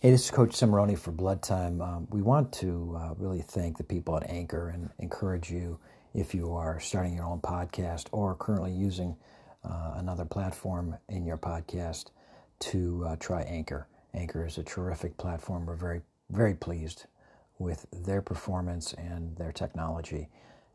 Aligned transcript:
Hey, 0.00 0.12
this 0.12 0.26
is 0.26 0.30
Coach 0.30 0.50
Cimoroni 0.50 0.96
for 0.96 1.10
Blood 1.10 1.42
Time. 1.42 1.82
Um, 1.82 2.06
we 2.10 2.22
want 2.22 2.52
to 2.52 2.96
uh, 2.96 3.14
really 3.18 3.42
thank 3.42 3.78
the 3.78 3.82
people 3.82 4.16
at 4.16 4.30
Anchor 4.30 4.68
and 4.68 4.90
encourage 5.00 5.50
you 5.50 5.80
if 6.14 6.36
you 6.36 6.52
are 6.54 6.78
starting 6.78 7.16
your 7.16 7.24
own 7.24 7.40
podcast 7.40 8.06
or 8.12 8.36
currently 8.36 8.70
using 8.70 9.16
uh, 9.64 9.94
another 9.96 10.24
platform 10.24 10.96
in 11.08 11.26
your 11.26 11.36
podcast 11.36 12.10
to 12.60 13.04
uh, 13.08 13.16
try 13.16 13.42
Anchor. 13.42 13.88
Anchor 14.14 14.46
is 14.46 14.56
a 14.56 14.62
terrific 14.62 15.16
platform. 15.16 15.66
We're 15.66 15.74
very, 15.74 16.02
very 16.30 16.54
pleased 16.54 17.06
with 17.58 17.84
their 17.90 18.22
performance 18.22 18.92
and 18.92 19.36
their 19.36 19.50
technology 19.50 20.28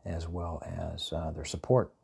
as 0.04 0.28
well 0.28 0.62
as 0.92 1.10
uh, 1.14 1.30
their 1.30 1.46
support. 1.46 1.94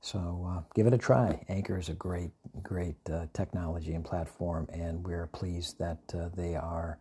So 0.00 0.44
uh, 0.50 0.62
give 0.74 0.88
it 0.88 0.92
a 0.92 0.98
try. 0.98 1.44
Anchor 1.48 1.78
is 1.78 1.88
a 1.88 1.94
great, 1.94 2.32
great 2.62 2.96
uh, 3.10 3.26
technology 3.32 3.94
and 3.94 4.04
platform, 4.04 4.68
and 4.72 5.04
we're 5.04 5.26
pleased 5.26 5.78
that 5.78 5.98
uh, 6.14 6.28
they 6.34 6.54
are 6.54 6.98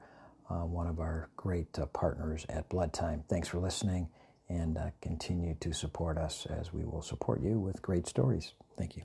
uh, 0.49 0.65
one 0.65 0.87
of 0.87 0.99
our 0.99 1.29
great 1.35 1.77
uh, 1.79 1.85
partners 1.87 2.45
at 2.49 2.69
Blood 2.69 2.93
Time. 2.93 3.23
Thanks 3.27 3.47
for 3.47 3.59
listening, 3.59 4.09
and 4.49 4.77
uh, 4.77 4.91
continue 5.01 5.55
to 5.61 5.73
support 5.73 6.17
us 6.17 6.45
as 6.45 6.73
we 6.73 6.85
will 6.85 7.01
support 7.01 7.41
you 7.41 7.59
with 7.59 7.81
great 7.81 8.07
stories. 8.07 8.53
Thank 8.77 8.97
you. 8.97 9.03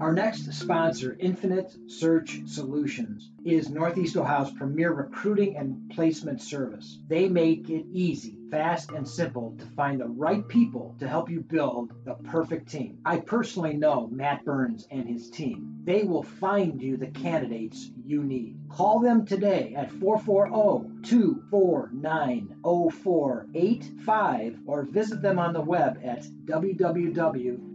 Our 0.00 0.14
next 0.14 0.50
sponsor, 0.54 1.14
Infinite 1.20 1.76
Search 1.86 2.40
Solutions, 2.46 3.30
is 3.44 3.68
Northeast 3.68 4.16
Ohio's 4.16 4.50
premier 4.50 4.92
recruiting 4.92 5.56
and 5.56 5.90
placement 5.90 6.40
service. 6.40 6.98
They 7.06 7.28
make 7.28 7.68
it 7.68 7.84
easy, 7.92 8.39
fast, 8.50 8.90
and 8.90 9.06
simple 9.08 9.54
to 9.58 9.64
find 9.66 10.00
the 10.00 10.08
right 10.08 10.46
people 10.48 10.96
to 10.98 11.08
help 11.08 11.30
you 11.30 11.40
build 11.40 11.92
the 12.04 12.14
perfect 12.14 12.70
team. 12.70 12.98
I 13.04 13.18
personally 13.18 13.74
know 13.74 14.08
Matt 14.08 14.44
Burns 14.44 14.86
and 14.90 15.08
his 15.08 15.30
team. 15.30 15.76
They 15.84 16.02
will 16.02 16.22
find 16.22 16.82
you 16.82 16.96
the 16.96 17.06
candidates 17.08 17.90
you 18.04 18.22
need. 18.22 18.58
Call 18.68 19.00
them 19.00 19.24
today 19.24 19.74
at 19.76 19.90
440 19.92 21.02
249 21.08 22.56
0485 22.62 24.58
or 24.66 24.82
visit 24.84 25.22
them 25.22 25.38
on 25.38 25.52
the 25.52 25.60
web 25.60 26.00
at 26.04 26.24
www.in-finite, 26.44 27.68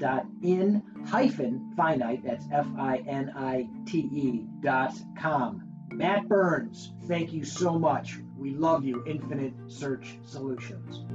that's 2.24 2.46
F-I-N-I-T-E 2.52 4.46
dot 4.62 4.94
com. 5.18 5.64
Matt 5.92 6.28
Burns, 6.28 6.94
thank 7.08 7.32
you 7.32 7.46
so 7.46 7.80
much. 7.80 8.20
We 8.38 8.52
love 8.52 8.84
you, 8.84 9.04
Infinite 9.08 9.54
Search 9.68 10.18
Solutions. 10.26 11.06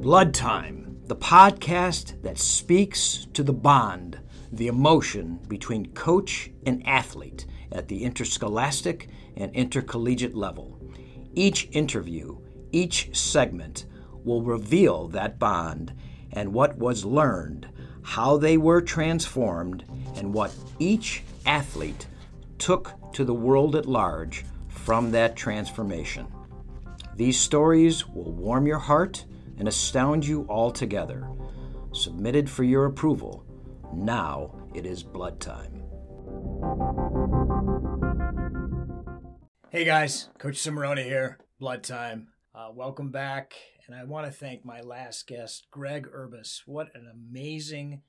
Blood 0.00 0.34
Time, 0.34 0.96
the 1.06 1.16
podcast 1.16 2.22
that 2.22 2.38
speaks 2.38 3.26
to 3.34 3.42
the 3.42 3.52
bond, 3.52 4.18
the 4.52 4.68
emotion 4.68 5.38
between 5.48 5.92
coach 5.92 6.50
and 6.66 6.86
athlete 6.86 7.46
at 7.72 7.88
the 7.88 8.04
interscholastic 8.04 9.08
and 9.36 9.54
intercollegiate 9.54 10.34
level. 10.34 10.78
Each 11.34 11.68
interview, 11.72 12.38
each 12.70 13.16
segment 13.16 13.86
will 14.24 14.42
reveal 14.42 15.08
that 15.08 15.38
bond 15.38 15.94
and 16.32 16.52
what 16.52 16.78
was 16.78 17.04
learned, 17.04 17.68
how 18.02 18.36
they 18.36 18.56
were 18.56 18.80
transformed, 18.80 19.84
and 20.16 20.32
what 20.32 20.54
each 20.78 21.22
athlete 21.46 22.06
took 22.58 22.92
to 23.12 23.24
the 23.24 23.34
world 23.34 23.76
at 23.76 23.86
large 23.86 24.44
from 24.68 25.10
that 25.12 25.36
transformation. 25.36 26.26
These 27.16 27.38
stories 27.38 28.08
will 28.08 28.32
warm 28.32 28.66
your 28.66 28.78
heart 28.78 29.24
and 29.58 29.68
astound 29.68 30.26
you 30.26 30.46
altogether. 30.48 31.28
Submitted 31.92 32.48
for 32.48 32.64
your 32.64 32.86
approval. 32.86 33.44
Now 33.94 34.54
it 34.74 34.86
is 34.86 35.02
blood 35.02 35.40
time. 35.40 35.82
Hey 39.70 39.84
guys, 39.84 40.28
Coach 40.38 40.56
Cimoroni 40.56 41.04
here, 41.04 41.38
Blood 41.58 41.82
Time. 41.82 42.28
Uh, 42.54 42.68
welcome 42.74 43.10
back, 43.10 43.54
and 43.92 44.00
I 44.00 44.04
want 44.04 44.24
to 44.24 44.32
thank 44.32 44.64
my 44.64 44.80
last 44.80 45.26
guest, 45.26 45.66
Greg 45.70 46.08
Urbas. 46.10 46.62
What 46.64 46.94
an 46.94 47.06
amazing 47.12 48.00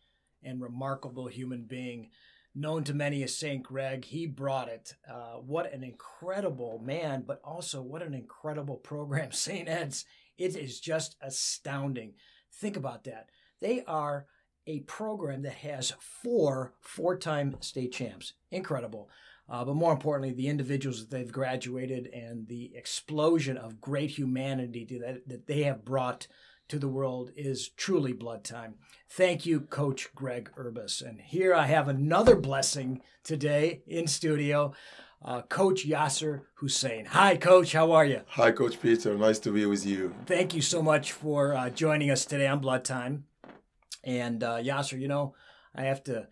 and 0.42 0.62
remarkable 0.62 1.28
human 1.28 1.64
being, 1.64 2.10
known 2.56 2.86
to 2.86 2.94
many 2.94 3.22
as 3.24 3.36
Saint 3.36 3.64
Greg. 3.64 4.06
He 4.06 4.26
brought 4.26 4.70
it. 4.70 4.94
Uh, 5.10 5.40
what 5.46 5.74
an 5.74 5.84
incredible 5.84 6.82
man, 6.82 7.26
but 7.28 7.42
also 7.44 7.82
what 7.82 8.02
an 8.02 8.14
incredible 8.14 8.78
program, 8.78 9.32
St. 9.34 9.68
Ed's. 9.68 10.06
It 10.38 10.56
is 10.56 10.80
just 10.80 11.18
astounding. 11.22 12.14
Think 12.54 12.78
about 12.78 13.04
that. 13.04 13.30
They 13.60 13.84
are 13.86 14.28
a 14.66 14.80
program 14.82 15.42
that 15.42 15.56
has 15.56 15.94
four 16.00 16.76
four 16.80 17.18
time 17.18 17.58
state 17.60 17.92
champs. 17.92 18.34
Incredible. 18.52 19.10
Uh, 19.50 19.64
but 19.66 19.76
more 19.76 19.92
importantly, 19.92 20.34
the 20.34 20.48
individuals 20.48 21.02
that 21.02 21.10
they've 21.10 21.32
graduated 21.32 22.08
and 22.08 22.48
the 22.48 22.72
explosion 22.76 23.58
of 23.58 23.82
great 23.82 24.12
humanity 24.12 24.86
that, 25.00 25.28
that 25.28 25.48
they 25.48 25.64
have 25.64 25.84
brought 25.84 26.28
to 26.70 26.80
the 26.80 26.88
world 26.88 27.32
is 27.36 27.70
truly 27.70 28.14
blood 28.14 28.44
time. 28.44 28.76
Thank 29.10 29.46
you, 29.46 29.60
Coach 29.60 30.14
Greg 30.16 30.50
Urbas. 30.58 31.02
And 31.02 31.20
here 31.20 31.54
I 31.54 31.66
have 31.68 31.88
another 31.88 32.36
blessing 32.36 33.02
today 33.24 33.84
in 33.86 34.08
studio. 34.08 34.74
Uh, 35.24 35.42
Coach 35.44 35.88
Yasser 35.88 36.42
Hussein. 36.56 37.06
Hi, 37.06 37.38
Coach. 37.38 37.74
How 37.74 37.92
are 37.92 38.06
you? 38.06 38.22
Hi, 38.28 38.52
Coach 38.52 38.82
Peter. 38.82 39.16
Nice 39.18 39.40
to 39.40 39.52
be 39.52 39.66
with 39.66 39.86
you. 39.86 40.14
Thank 40.26 40.54
you 40.54 40.62
so 40.62 40.82
much 40.82 41.12
for 41.12 41.54
uh, 41.54 41.70
joining 41.70 42.12
us 42.12 42.26
today 42.26 42.48
on 42.48 42.60
Blood 42.60 42.84
Time. 42.84 43.26
And 44.04 44.44
uh, 44.44 44.58
Yasser, 44.58 45.00
you 45.00 45.08
know, 45.08 45.36
I 45.76 45.84
have 45.84 46.04
to 46.06 46.28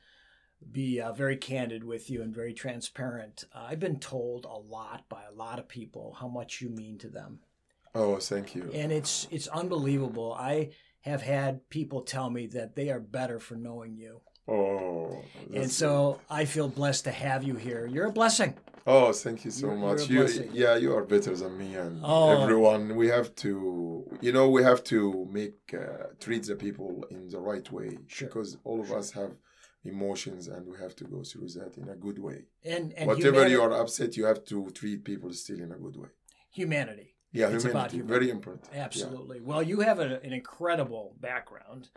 be 0.71 0.99
uh, 1.01 1.13
very 1.13 1.37
candid 1.37 1.83
with 1.83 2.09
you 2.09 2.21
and 2.21 2.33
very 2.33 2.53
transparent. 2.53 3.45
Uh, 3.53 3.65
I've 3.69 3.79
been 3.79 3.99
told 3.99 4.45
a 4.45 4.49
lot 4.57 5.05
by 5.09 5.23
a 5.23 5.33
lot 5.33 5.59
of 5.59 5.67
people 5.67 6.15
how 6.19 6.27
much 6.27 6.61
you 6.61 6.69
mean 6.69 6.97
to 6.99 7.09
them. 7.09 7.39
Oh, 7.95 8.17
thank 8.17 8.55
you. 8.55 8.69
And 8.73 8.91
it's 8.91 9.27
it's 9.31 9.47
unbelievable. 9.47 10.33
I 10.33 10.69
have 11.01 11.21
had 11.23 11.67
people 11.69 12.01
tell 12.01 12.29
me 12.29 12.47
that 12.47 12.75
they 12.75 12.89
are 12.89 12.99
better 12.99 13.39
for 13.39 13.55
knowing 13.55 13.95
you. 13.97 14.21
Oh, 14.47 15.23
and 15.53 15.69
so 15.71 16.19
I 16.29 16.45
feel 16.45 16.67
blessed 16.67 17.03
to 17.05 17.11
have 17.11 17.43
you 17.43 17.55
here. 17.55 17.85
You're 17.87 18.07
a 18.07 18.11
blessing. 18.11 18.55
Oh, 18.87 19.11
thank 19.13 19.45
you 19.45 19.51
so 19.51 19.67
You're- 19.67 19.79
much. 19.79 20.09
you're 20.09 20.27
You, 20.27 20.49
yeah, 20.53 20.75
you 20.75 20.95
are 20.95 21.03
better 21.03 21.35
than 21.35 21.57
me 21.57 21.75
and 21.75 22.01
Oh. 22.03 22.41
everyone. 22.43 22.95
We 22.95 23.07
have 23.09 23.33
to, 23.35 24.05
you 24.19 24.31
know, 24.31 24.49
we 24.49 24.63
have 24.63 24.83
to 24.85 25.27
make 25.31 25.57
uh, 25.73 26.07
treat 26.19 26.43
the 26.47 26.55
people 26.55 27.05
in 27.11 27.29
the 27.29 27.39
right 27.39 27.69
way 27.71 27.89
Sure. 28.07 28.27
because 28.27 28.57
all 28.63 28.79
of 28.81 28.91
us 28.91 29.11
have 29.11 29.31
emotions 29.83 30.47
and 30.47 30.67
we 30.67 30.77
have 30.77 30.95
to 30.95 31.05
go 31.05 31.23
through 31.23 31.47
that 31.49 31.77
in 31.77 31.89
a 31.89 31.95
good 31.95 32.19
way. 32.19 32.45
And 32.65 32.93
and 32.93 33.07
Whatever 33.07 33.31
humani- 33.37 33.51
you 33.51 33.61
are 33.61 33.73
upset, 33.81 34.15
you 34.17 34.25
have 34.25 34.43
to 34.45 34.69
treat 34.71 35.03
people 35.03 35.31
still 35.33 35.59
in 35.59 35.71
a 35.71 35.77
good 35.77 35.97
way. 35.97 36.09
humanity. 36.53 37.15
Yeah, 37.33 37.47
It's 37.47 37.63
humanity, 37.63 37.97
humanity. 37.97 38.13
very 38.13 38.29
important. 38.29 38.67
Yeah. 38.73 38.83
Absolutely. 38.83 39.39
Well, 39.39 39.63
you 39.63 39.79
have 39.81 39.99
a, 39.99 40.19
an 40.21 40.33
incredible 40.33 41.15
background. 41.19 41.89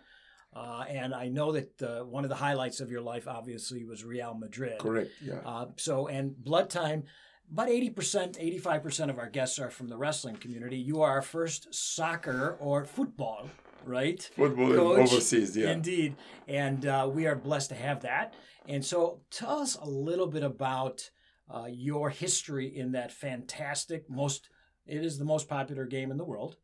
Uh, 0.54 0.84
and 0.88 1.12
I 1.12 1.26
know 1.28 1.50
that 1.50 1.82
uh, 1.82 2.04
one 2.04 2.22
of 2.22 2.30
the 2.30 2.36
highlights 2.36 2.78
of 2.80 2.88
your 2.88 3.00
life, 3.00 3.26
obviously, 3.26 3.84
was 3.84 4.04
Real 4.04 4.34
Madrid. 4.34 4.78
Correct. 4.78 5.10
Yeah. 5.20 5.40
Uh, 5.44 5.66
so, 5.76 6.06
and 6.06 6.36
Blood 6.36 6.70
Time, 6.70 7.02
about 7.50 7.66
80%, 7.66 8.38
85% 8.62 9.10
of 9.10 9.18
our 9.18 9.28
guests 9.28 9.58
are 9.58 9.70
from 9.70 9.88
the 9.88 9.96
wrestling 9.96 10.36
community. 10.36 10.76
You 10.76 11.02
are 11.02 11.10
our 11.10 11.22
first 11.22 11.74
soccer 11.74 12.56
or 12.60 12.84
football, 12.84 13.50
right? 13.86 14.22
Football 14.36 14.74
Coach? 14.74 15.12
overseas. 15.12 15.56
Yeah. 15.56 15.72
Indeed. 15.72 16.16
And 16.48 16.86
uh, 16.86 17.08
we 17.12 17.26
are 17.26 17.36
blessed 17.36 17.70
to 17.70 17.74
have 17.74 18.02
that. 18.02 18.34
And 18.68 18.84
so, 18.84 19.20
tell 19.30 19.58
us 19.58 19.76
a 19.76 19.88
little 19.88 20.26
bit 20.26 20.42
about 20.42 21.10
uh, 21.52 21.66
your 21.70 22.10
history 22.10 22.66
in 22.66 22.92
that 22.92 23.12
fantastic, 23.12 24.08
most, 24.08 24.48
it 24.86 25.04
is 25.04 25.18
the 25.18 25.24
most 25.24 25.48
popular 25.48 25.84
game 25.84 26.10
in 26.10 26.16
the 26.16 26.24
world. 26.24 26.56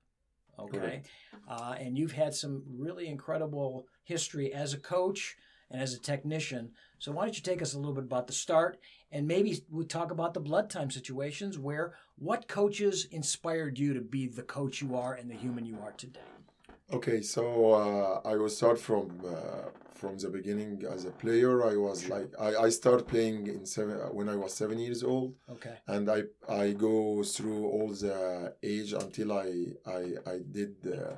Okay. 0.58 1.02
Uh, 1.48 1.74
and 1.78 1.96
you've 1.96 2.12
had 2.12 2.34
some 2.34 2.62
really 2.68 3.08
incredible 3.08 3.86
history 4.04 4.52
as 4.52 4.74
a 4.74 4.78
coach 4.78 5.36
and 5.70 5.80
as 5.80 5.94
a 5.94 5.98
technician. 5.98 6.70
So 6.98 7.12
why 7.12 7.24
don't 7.24 7.36
you 7.36 7.42
take 7.42 7.62
us 7.62 7.74
a 7.74 7.78
little 7.78 7.94
bit 7.94 8.04
about 8.04 8.26
the 8.26 8.32
start 8.32 8.78
and 9.10 9.26
maybe 9.26 9.62
we 9.70 9.84
talk 9.84 10.10
about 10.10 10.34
the 10.34 10.40
blood 10.40 10.70
time 10.70 10.90
situations 10.90 11.58
where 11.58 11.94
what 12.16 12.48
coaches 12.48 13.06
inspired 13.10 13.78
you 13.78 13.94
to 13.94 14.00
be 14.00 14.26
the 14.26 14.42
coach 14.42 14.82
you 14.82 14.96
are 14.96 15.14
and 15.14 15.30
the 15.30 15.34
human 15.34 15.64
you 15.64 15.78
are 15.82 15.92
today? 15.92 16.20
Okay, 16.92 17.22
so 17.22 17.72
uh, 17.74 18.20
I 18.28 18.34
will 18.36 18.48
start 18.48 18.78
from 18.78 19.20
uh, 19.24 19.68
from 19.94 20.16
the 20.18 20.28
beginning 20.28 20.82
as 20.90 21.04
a 21.04 21.10
player. 21.10 21.62
I 21.72 21.76
was 21.76 22.08
like 22.08 22.28
I, 22.40 22.50
I 22.66 22.68
start 22.70 23.06
playing 23.06 23.46
in 23.46 23.64
seven 23.64 23.96
when 24.18 24.28
I 24.28 24.36
was 24.36 24.52
seven 24.54 24.78
years 24.78 25.02
old, 25.04 25.34
Okay. 25.56 25.76
and 25.86 26.10
I 26.10 26.20
I 26.48 26.72
go 26.72 27.22
through 27.22 27.64
all 27.74 27.88
the 27.88 28.54
age 28.62 28.92
until 28.92 29.28
I 29.32 29.48
I 29.86 30.00
I 30.34 30.36
did 30.58 30.74
uh, 30.86 31.14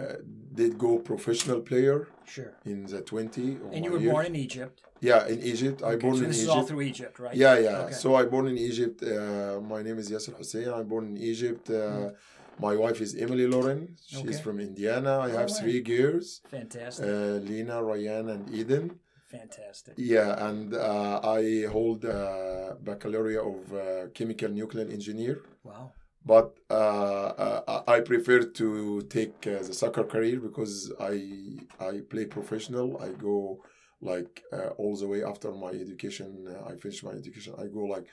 uh, 0.00 0.16
did 0.60 0.72
go 0.78 0.98
professional 0.98 1.60
player 1.60 2.08
Sure. 2.34 2.52
in 2.64 2.86
the 2.86 3.00
twenty. 3.02 3.58
And 3.72 3.84
you 3.84 3.92
were 3.92 4.00
years. 4.00 4.12
born 4.12 4.26
in 4.26 4.36
Egypt. 4.36 4.80
Yeah, 5.00 5.26
in 5.28 5.40
Egypt. 5.42 5.82
I 5.82 5.92
Okay, 5.92 6.02
born 6.06 6.16
so 6.16 6.22
in 6.24 6.28
this 6.30 6.38
is 6.38 6.44
Egypt. 6.44 6.56
all 6.56 6.64
through 6.68 6.80
Egypt, 6.92 7.18
right? 7.20 7.36
Yeah, 7.36 7.56
yeah. 7.58 7.78
Okay. 7.84 7.92
So 8.02 8.16
I 8.16 8.24
born 8.24 8.46
in 8.48 8.58
Egypt. 8.58 8.98
Uh, 9.04 9.60
my 9.74 9.80
name 9.82 9.98
is 9.98 10.10
Yasser 10.10 10.34
Hussein. 10.38 10.68
I'm 10.76 10.88
born 10.88 11.04
in 11.12 11.18
Egypt. 11.18 11.70
Uh, 11.70 12.10
My 12.58 12.76
wife 12.76 13.00
is 13.00 13.14
Emily 13.14 13.46
Lauren. 13.46 13.96
She's. 14.06 14.20
Okay. 14.20 14.42
from 14.42 14.60
Indiana. 14.60 15.18
I 15.18 15.30
Oh, 15.30 15.36
have 15.38 15.50
wow. 15.50 15.56
three 15.60 15.80
girls: 15.80 16.40
Fantastic. 16.50 17.04
uh, 17.06 17.38
Lena, 17.50 17.82
Ryan, 17.82 18.28
and 18.30 18.54
Eden. 18.54 18.98
Fantastic. 19.30 19.94
Yeah, 19.96 20.46
and 20.48 20.74
uh, 20.74 21.20
I 21.24 21.66
hold 21.70 22.04
a 22.04 22.76
baccalaureate 22.80 23.40
of 23.52 23.74
uh, 23.74 24.06
chemical 24.14 24.48
nuclear 24.50 24.86
engineer. 24.88 25.40
Wow. 25.64 25.92
But 26.24 26.56
uh, 26.70 26.74
uh, 26.74 27.82
I 27.86 28.00
prefer 28.00 28.44
to 28.44 29.02
take 29.02 29.34
uh, 29.46 29.58
the 29.66 29.74
soccer 29.74 30.04
career 30.04 30.38
because 30.40 30.92
I 31.00 31.58
I 31.80 32.00
play 32.08 32.24
professional. 32.26 32.88
I 33.02 33.08
go 33.10 33.62
like 34.00 34.42
uh, 34.52 34.68
all 34.78 34.96
the 34.96 35.08
way 35.12 35.22
after 35.24 35.50
my 35.52 35.70
education. 35.84 36.46
Uh, 36.48 36.70
I 36.70 36.76
finish 36.76 37.02
my 37.02 37.10
education. 37.22 37.54
I 37.58 37.66
go 37.66 37.84
like 37.94 38.06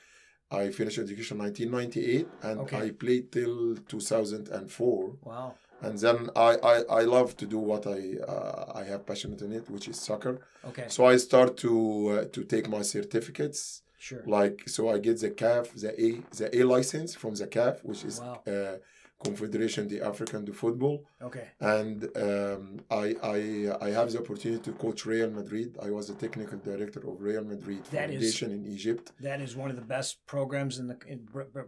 I 0.51 0.69
finished 0.69 0.99
education 0.99 1.37
1998 1.37 2.27
and 2.43 2.59
Okay. 2.61 2.77
I 2.85 2.91
played 2.91 3.31
till 3.31 3.75
2004. 3.87 5.15
Wow. 5.23 5.55
And 5.81 5.97
then 5.97 6.29
I, 6.35 6.57
I, 6.71 6.75
I 6.99 7.01
love 7.01 7.35
to 7.37 7.45
do 7.47 7.57
what 7.57 7.87
I 7.87 7.99
uh, 8.33 8.71
I 8.75 8.83
have 8.83 9.05
passionate 9.05 9.41
in 9.41 9.51
it, 9.51 9.69
which 9.69 9.87
is 9.87 9.97
soccer. 9.99 10.39
Okay. 10.69 10.85
So 10.87 11.05
I 11.05 11.17
start 11.17 11.57
to 11.65 11.73
uh, 12.09 12.25
to 12.35 12.43
take 12.43 12.69
my 12.69 12.81
certificates 12.83 13.81
Sure. 14.09 14.23
like 14.25 14.57
so 14.67 14.89
i 14.89 14.97
get 14.97 15.19
the 15.21 15.29
caf 15.29 15.65
the 15.83 15.91
a 16.05 16.09
the 16.39 16.47
a 16.59 16.61
license 16.75 17.13
from 17.21 17.33
the 17.35 17.45
caf 17.45 17.73
which 17.89 18.03
is 18.03 18.19
Wow. 18.19 18.41
uh, 18.47 18.77
confederation 19.25 19.87
de 19.87 19.97
african 20.11 20.41
de 20.45 20.53
football 20.53 20.95
Okay. 21.21 21.47
and 21.59 21.97
um, 22.27 22.61
I, 23.03 23.05
I 23.37 23.39
i 23.87 23.89
have 23.97 24.07
the 24.13 24.19
opportunity 24.23 24.61
to 24.67 24.71
coach 24.83 25.05
real 25.05 25.29
madrid 25.41 25.69
i 25.87 25.89
was 25.97 26.05
the 26.11 26.17
technical 26.25 26.57
director 26.71 27.01
of 27.09 27.13
real 27.29 27.43
madrid 27.53 27.81
That 27.85 28.09
is- 28.09 28.15
foundation 28.15 28.47
in 28.57 28.61
egypt 28.77 29.05
That 29.29 29.39
is 29.45 29.51
one 29.63 29.69
of 29.73 29.77
the 29.81 29.87
best 29.95 30.11
programs 30.33 30.73
in 30.81 30.85
the 30.91 30.97
in 31.13 31.19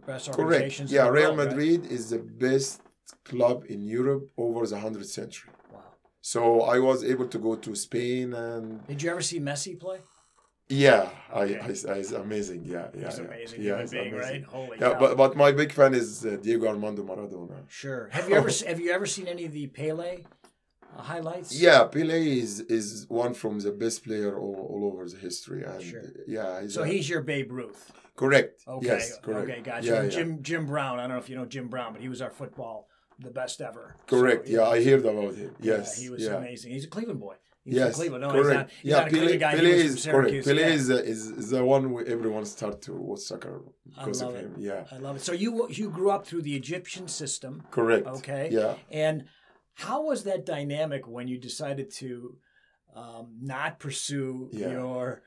best 0.06 0.24
correct 0.26 0.38
organizations. 0.40 0.88
in 0.90 0.96
yeah 0.96 1.04
the 1.08 1.12
real 1.20 1.34
world, 1.34 1.38
right? 1.38 1.48
madrid 1.56 1.80
is 1.98 2.02
the 2.14 2.22
best 2.46 2.72
club 3.30 3.58
in 3.74 3.80
europe 3.98 4.24
over 4.44 4.60
the 4.72 4.76
100th 4.86 5.12
century 5.20 5.52
Wow. 5.72 5.80
so 6.32 6.40
i 6.74 6.78
was 6.88 6.98
able 7.12 7.28
to 7.34 7.38
go 7.48 7.52
to 7.66 7.70
spain 7.86 8.26
and 8.46 8.64
Did 8.92 9.00
you 9.02 9.10
ever 9.14 9.24
see 9.30 9.38
Messi 9.50 9.72
play? 9.86 9.98
Yeah 10.86 11.02
Okay. 11.34 11.58
I, 11.58 11.64
I, 11.68 11.94
I 11.94 11.98
it's 12.02 12.12
amazing 12.26 12.60
yeah 12.74 12.86
yeah 12.94 13.06
He's 13.06 13.18
yeah. 13.18 13.24
amazing 13.30 13.58
yeah, 13.60 13.66
human 13.70 13.82
it's 13.84 13.92
being, 13.92 14.12
amazing. 14.14 14.42
right? 14.42 14.44
Holy 14.56 14.76
Yeah, 14.80 14.92
cow. 14.92 15.00
but, 15.02 15.10
but 15.22 15.30
my 15.44 15.50
big 15.60 15.70
fan 15.78 15.92
is 16.02 16.08
uh, 16.24 16.36
Diego 16.44 16.66
Armando 16.74 17.02
Maradona. 17.10 17.58
sure. 17.82 18.02
Have 18.16 18.26
you 18.28 18.34
ever 18.42 18.50
se- 18.58 18.66
have 18.72 18.80
you 18.84 18.90
ever 18.98 19.06
seen 19.16 19.26
any 19.34 19.44
of 19.48 19.52
the 19.58 19.66
Pele 19.78 20.12
uh, 20.96 21.02
highlights? 21.10 21.50
Yeah, 21.66 21.80
Pele 21.94 22.20
is 22.46 22.52
is 22.78 22.86
one 23.24 23.32
from 23.42 23.54
the 23.66 23.72
best 23.82 23.98
player 24.06 24.30
all, 24.42 24.56
all 24.72 24.82
over 24.90 25.02
the 25.14 25.20
history, 25.28 25.60
and 25.70 25.82
Sure. 25.90 26.02
yeah, 26.36 26.50
he's 26.62 26.74
So 26.74 26.82
a- 26.82 26.86
he's 26.92 27.06
your 27.12 27.22
Babe 27.32 27.50
Ruth. 27.58 27.82
correct. 28.22 28.52
Okay. 28.76 28.86
Yes, 28.86 29.18
correct. 29.26 29.48
Okay. 29.50 29.60
Gotcha. 29.70 29.86
Yeah, 29.88 30.00
And 30.02 30.12
yeah. 30.12 30.18
Jim 30.18 30.30
Jim 30.48 30.62
Brown. 30.72 30.94
I 31.00 31.02
don't 31.02 31.12
know 31.16 31.22
if 31.24 31.28
you 31.30 31.36
know 31.38 31.46
Jim 31.54 31.66
Brown, 31.74 31.90
but 31.94 32.00
he 32.06 32.08
was 32.14 32.20
our 32.26 32.30
football 32.40 32.76
the 33.26 33.30
best 33.40 33.56
ever. 33.60 33.84
Correct. 34.12 34.42
So, 34.46 34.52
yeah, 34.54 34.66
I 34.74 34.76
heard 34.86 35.00
about 35.04 35.34
him. 35.34 35.50
Yes. 35.60 35.96
Yeah, 35.96 36.02
he 36.04 36.08
was 36.14 36.22
yeah. 36.24 36.36
amazing. 36.42 36.68
He's 36.72 36.84
a 36.84 36.92
Cleveland 36.96 37.20
boy. 37.20 37.36
He's 37.64 37.74
Yes, 37.76 37.86
from 37.86 37.94
Cleveland. 38.00 38.22
No, 38.24 38.30
correct. 38.30 38.46
he's 38.46 38.54
not. 38.54 38.70
He's 38.70 38.90
yeah, 38.90 38.98
not 38.98 39.08
a 39.08 39.10
Pele, 39.10 39.36
guy. 39.38 39.54
Pele 39.56 39.70
is 39.70 40.04
correct. 40.06 40.44
Pele 40.46 40.60
yeah. 40.60 40.68
is, 40.78 40.90
uh, 40.90 40.94
is 41.12 41.20
is 41.40 41.48
the 41.50 41.64
one 41.64 41.84
where 41.92 42.06
everyone 42.06 42.44
start 42.44 42.76
to 42.82 42.92
watch 43.08 43.20
soccer 43.20 43.62
because 43.88 44.20
of 44.20 44.28
love 44.28 44.36
it. 44.36 44.40
him. 44.44 44.54
Yeah, 44.58 44.84
I 44.92 44.98
love 44.98 45.16
it. 45.16 45.22
So 45.22 45.32
you 45.32 45.50
you 45.70 45.86
grew 45.90 46.10
up 46.16 46.26
through 46.26 46.42
the 46.42 46.54
Egyptian 46.62 47.06
system. 47.08 47.52
correct. 47.70 48.06
Okay. 48.18 48.44
Yeah. 48.52 48.74
And 48.90 49.16
how 49.86 49.98
was 50.10 50.24
that 50.24 50.40
dynamic 50.56 51.02
when 51.08 51.26
you 51.32 51.38
decided 51.38 51.90
to 52.02 52.36
um, 53.00 53.26
not 53.54 53.70
pursue 53.80 54.48
Yeah. 54.52 54.70
your 54.76 55.22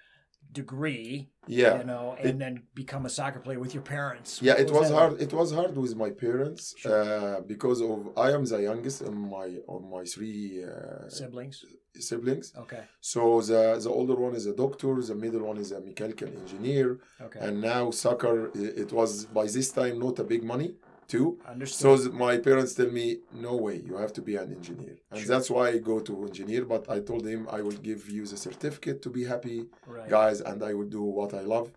degree, 0.51 1.29
Yeah. 1.47 1.79
you 1.79 1.83
know, 1.83 2.15
and 2.19 2.39
then 2.41 2.63
become 2.73 3.05
a 3.05 3.09
soccer 3.09 3.39
player 3.39 3.59
with 3.59 3.73
your 3.73 3.83
parents? 3.83 4.41
Yeah, 4.41 4.53
What 4.53 4.61
it 4.61 4.71
was 4.71 4.87
that 4.89 4.95
hard. 4.95 5.11
like? 5.13 5.21
It 5.23 5.33
was 5.33 5.51
hard 5.51 5.75
with 5.75 5.93
my 5.95 6.11
parents 6.11 6.73
Sure. 6.77 6.93
uh, 7.03 7.41
because 7.41 7.81
of 7.81 8.17
I 8.17 8.31
am 8.31 8.45
the 8.45 8.61
youngest 8.69 9.01
in 9.01 9.15
my 9.37 9.47
on 9.67 9.81
my 9.95 10.03
three 10.05 10.63
uh, 10.63 11.09
Siblings. 11.09 11.57
Siblings. 12.01 12.53
Okay. 12.57 12.83
So 13.01 13.41
the 13.41 13.61
the 13.83 13.89
older 13.89 14.15
one 14.15 14.35
is 14.35 14.45
a 14.47 14.55
doctor, 14.63 14.91
the 15.01 15.15
middle 15.15 15.43
one 15.51 15.57
is 15.57 15.71
a 15.71 15.79
mechanical 15.81 16.27
engineer, 16.41 16.99
Okay. 17.21 17.39
and 17.45 17.61
now 17.61 17.91
soccer. 17.91 18.35
It 18.83 18.91
was 18.91 19.25
by 19.25 19.45
this 19.47 19.71
time 19.71 19.95
not 19.99 20.19
a 20.19 20.23
big 20.23 20.43
money 20.43 20.69
too. 21.07 21.27
So 21.45 21.51
Understood. 21.51 21.99
th- 22.01 22.11
my 22.27 22.37
parents 22.47 22.73
tell 22.79 22.91
me, 22.91 23.07
no 23.47 23.55
way, 23.65 23.77
you 23.89 23.95
have 24.03 24.11
to 24.17 24.21
be 24.29 24.35
an 24.43 24.49
engineer, 24.59 24.95
and 25.11 25.19
Sure. 25.21 25.29
that's 25.31 25.49
why 25.55 25.65
I 25.69 25.77
go 25.91 25.97
to 26.09 26.13
engineer. 26.29 26.63
But 26.73 26.83
I 26.95 26.99
told 27.09 27.23
him 27.33 27.41
I 27.57 27.61
will 27.67 27.79
give 27.89 28.01
you 28.17 28.23
the 28.31 28.37
certificate 28.47 28.97
to 29.05 29.09
be 29.17 29.23
happy, 29.33 29.59
right. 29.87 30.09
guys, 30.09 30.37
and 30.49 30.57
I 30.69 30.73
will 30.77 30.91
do 30.99 31.03
what 31.19 31.31
I 31.33 31.43
love. 31.55 31.67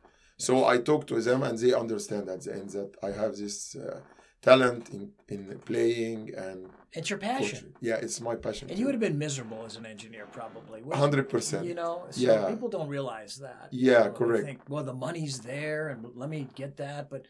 So 0.47 0.53
I 0.75 0.79
talk 0.91 1.07
to 1.13 1.17
them, 1.29 1.41
and 1.49 1.55
they 1.63 1.73
understand 1.85 2.25
at 2.35 2.41
the 2.45 2.53
end 2.61 2.71
that 2.79 2.91
I 3.09 3.11
have 3.21 3.33
this 3.43 3.57
uh, 3.77 4.01
talent 4.43 4.89
in 4.91 5.03
in 5.29 5.59
playing 5.71 6.21
and 6.37 6.59
It's 6.93 7.09
your 7.11 7.19
passion. 7.19 7.59
coaching. 7.59 7.73
Yeah, 7.89 8.05
it's 8.05 8.21
my 8.21 8.35
passion. 8.47 8.69
And 8.71 8.77
you 8.79 8.85
would 8.87 8.95
have 8.99 9.01
been 9.09 9.19
miserable 9.19 9.65
as 9.69 9.77
an 9.77 9.87
engineer, 9.87 10.27
probably. 10.39 10.81
hundred 11.05 11.29
percent. 11.29 11.65
You 11.71 11.75
know, 11.75 11.95
so 12.11 12.21
Yeah. 12.21 12.49
people 12.53 12.69
don't 12.77 12.89
realize 12.89 13.33
that. 13.47 13.69
Yeah, 13.71 13.99
You 13.99 14.05
know, 14.07 14.13
correct. 14.21 14.45
Think, 14.45 14.61
well, 14.69 14.85
the 14.93 14.99
money's 15.07 15.37
there, 15.53 15.83
and 15.91 15.99
let 16.23 16.29
me 16.35 16.41
get 16.63 16.77
that, 16.85 17.03
but 17.13 17.23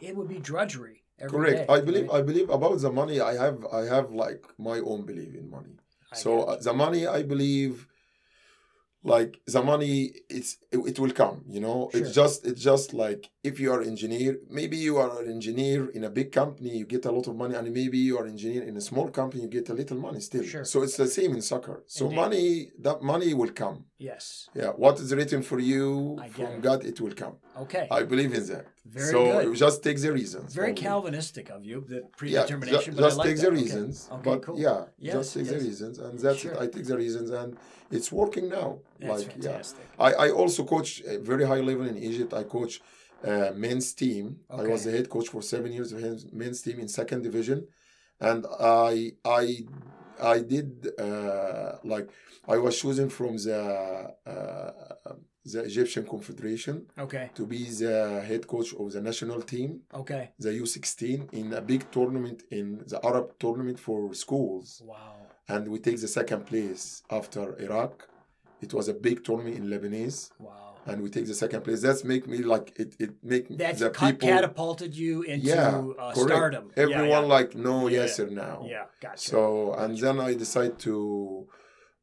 it 0.00 0.12
would 0.16 0.28
be 0.36 0.40
drudgery. 0.50 0.98
every 1.20 1.30
Correct. 1.36 1.58
day, 1.66 1.74
I 1.76 1.80
believe. 1.88 2.06
right? 2.08 2.18
I 2.18 2.22
believe 2.30 2.48
about 2.58 2.76
the 2.86 2.92
money. 3.00 3.16
I 3.30 3.34
have. 3.44 3.58
I 3.80 3.82
have 3.94 4.06
like 4.24 4.42
my 4.70 4.78
own 4.90 5.00
belief 5.10 5.32
in 5.40 5.46
money. 5.58 5.74
I 6.12 6.16
so 6.24 6.30
uh, 6.50 6.56
the 6.68 6.72
money, 6.84 7.02
I 7.18 7.20
believe, 7.34 7.72
like 9.04 9.40
the 9.46 9.62
money, 9.62 10.12
it's 10.28 10.58
it, 10.72 10.78
it 10.78 10.98
will 10.98 11.12
come. 11.12 11.44
You 11.48 11.60
know, 11.60 11.90
it's 11.94 12.12
just 12.12 12.46
it's 12.46 12.62
just 12.62 12.92
like 12.92 13.30
if 13.44 13.60
you 13.60 13.72
are 13.72 13.82
engineer, 13.82 14.38
maybe 14.50 14.76
you 14.76 14.98
are 14.98 15.22
an 15.22 15.30
engineer 15.30 15.88
in 15.90 16.04
a 16.04 16.10
big 16.10 16.32
company, 16.32 16.76
you 16.78 16.84
get 16.84 17.04
a 17.06 17.12
lot 17.12 17.26
of 17.28 17.36
money, 17.36 17.54
and 17.54 17.72
maybe 17.72 17.98
you 17.98 18.18
are 18.18 18.26
engineer 18.26 18.62
in 18.64 18.76
a 18.76 18.80
small 18.80 19.08
company, 19.08 19.42
you 19.42 19.48
get 19.48 19.68
a 19.68 19.74
little 19.74 19.98
money 19.98 20.20
still. 20.20 20.44
Sure. 20.44 20.64
So 20.64 20.82
it's 20.82 20.96
the 20.96 21.06
same 21.06 21.32
in 21.34 21.42
soccer. 21.42 21.84
So 21.86 22.06
Indeed. 22.06 22.16
money, 22.16 22.70
that 22.80 23.02
money 23.02 23.34
will 23.34 23.50
come. 23.52 23.84
yes. 23.98 24.48
Yeah, 24.54 24.70
what 24.70 24.98
is 25.00 25.14
written 25.14 25.42
for 25.42 25.58
you 25.60 26.18
from 26.32 26.46
it. 26.46 26.62
God, 26.62 26.84
it 26.84 27.00
will 27.00 27.14
come. 27.14 27.36
Okay. 27.62 27.86
I 27.90 28.02
believe 28.04 28.32
in 28.34 28.44
that. 28.52 28.66
Very 28.86 29.10
so 29.12 29.20
good. 29.42 29.56
just 29.56 29.82
take 29.82 29.98
the 30.00 30.12
reasons. 30.12 30.54
Very. 30.54 30.72
Calvinistic 30.74 31.46
of 31.50 31.64
you, 31.64 31.78
the 31.88 31.96
Yeah, 31.96 32.04
predetermination. 32.16 32.92
ju- 32.94 32.96
but 32.96 33.04
I 33.04 33.06
just 33.08 33.18
like 33.18 33.26
take 33.28 33.36
that. 33.38 33.46
the 33.46 33.52
reasons. 33.52 34.08
Okay, 34.12 34.22
but 34.30 34.42
cool. 34.42 34.58
yeah, 34.66 34.80
Yes, 34.98 35.14
just 35.14 35.34
take 35.36 35.48
the 35.54 35.60
reasons, 35.68 35.98
and 35.98 36.18
that's 36.18 36.38
Sure. 36.38 36.52
it. 36.52 36.58
I 36.62 36.66
take 36.74 36.86
the 36.92 36.96
reasons, 37.04 37.28
and 37.40 37.56
it's 37.96 38.10
working 38.12 38.46
now. 38.48 38.68
That's 39.00 39.24
like 39.24 39.32
fantastic. 39.32 39.84
yeah, 39.98 40.04
I, 40.06 40.10
I 40.26 40.30
also 40.30 40.60
coach 40.64 40.90
a 41.14 41.18
very 41.30 41.44
high 41.50 41.60
level 41.70 41.86
in 41.92 41.96
Egypt. 42.10 42.32
I 42.32 42.44
coach 42.44 42.74
uh, 43.30 43.50
men's 43.64 43.88
team. 44.02 44.24
Okay. 44.50 44.62
I 44.62 44.66
was 44.72 44.84
the 44.84 44.92
head 44.96 45.08
coach 45.14 45.28
for 45.28 45.42
seven 45.42 45.70
years 45.76 45.90
of 45.92 45.98
men's 46.32 46.60
team 46.62 46.78
in 46.84 46.88
second 47.00 47.20
division, 47.28 47.58
and 48.20 48.40
I 48.60 49.12
I 49.24 49.44
I 50.34 50.36
did 50.54 50.68
uh, 51.06 51.72
like 51.92 52.08
I 52.54 52.56
was 52.58 52.74
chosen 52.84 53.08
from 53.18 53.32
the 53.46 53.60
uh, 54.26 55.12
the 55.44 55.62
Egyptian 55.64 56.04
Confederation 56.06 56.86
Okay. 56.98 57.30
to 57.34 57.46
be 57.46 57.64
the 57.64 58.20
head 58.26 58.46
coach 58.46 58.74
of 58.74 58.92
the 58.92 59.00
national 59.00 59.40
team 59.42 59.80
Okay. 59.94 60.30
the 60.38 60.50
U16 60.62 61.28
in 61.32 61.52
a 61.52 61.60
big 61.60 61.90
tournament 61.90 62.42
in 62.50 62.82
the 62.86 63.04
Arab 63.04 63.38
tournament 63.38 63.78
for 63.78 64.12
schools, 64.14 64.82
Wow. 64.84 65.14
and 65.48 65.68
we 65.68 65.78
take 65.78 66.00
the 66.00 66.08
second 66.08 66.46
place 66.46 67.02
after 67.10 67.58
Iraq. 67.60 68.08
It 68.60 68.74
was 68.74 68.88
a 68.88 68.94
big 68.94 69.24
tournament 69.24 69.56
in 69.56 69.64
Lebanese, 69.68 70.30
Wow. 70.40 70.74
and 70.86 71.00
we 71.02 71.08
take 71.10 71.26
the 71.26 71.34
second 71.34 71.62
place. 71.62 71.80
That's 71.82 72.02
make 72.04 72.26
me 72.26 72.38
like 72.38 72.72
it. 72.78 72.94
It 72.98 73.12
make 73.22 73.46
That's 73.56 73.78
the 73.80 73.90
cut, 73.90 74.14
people. 74.14 74.28
catapulted 74.28 74.94
you 74.96 75.22
into 75.22 75.46
yeah, 75.46 75.78
uh, 75.98 76.12
stardom. 76.14 76.70
Everyone 76.76 77.08
yeah. 77.28 77.34
like 77.36 77.54
no 77.54 77.86
Yeah. 77.86 78.00
yes 78.00 78.18
or 78.20 78.28
now. 78.30 78.66
Yeah. 78.68 78.86
Gotcha. 79.00 79.18
So 79.30 79.72
and 79.74 79.96
then 79.96 80.18
I 80.18 80.34
decide 80.34 80.78
to 80.80 81.46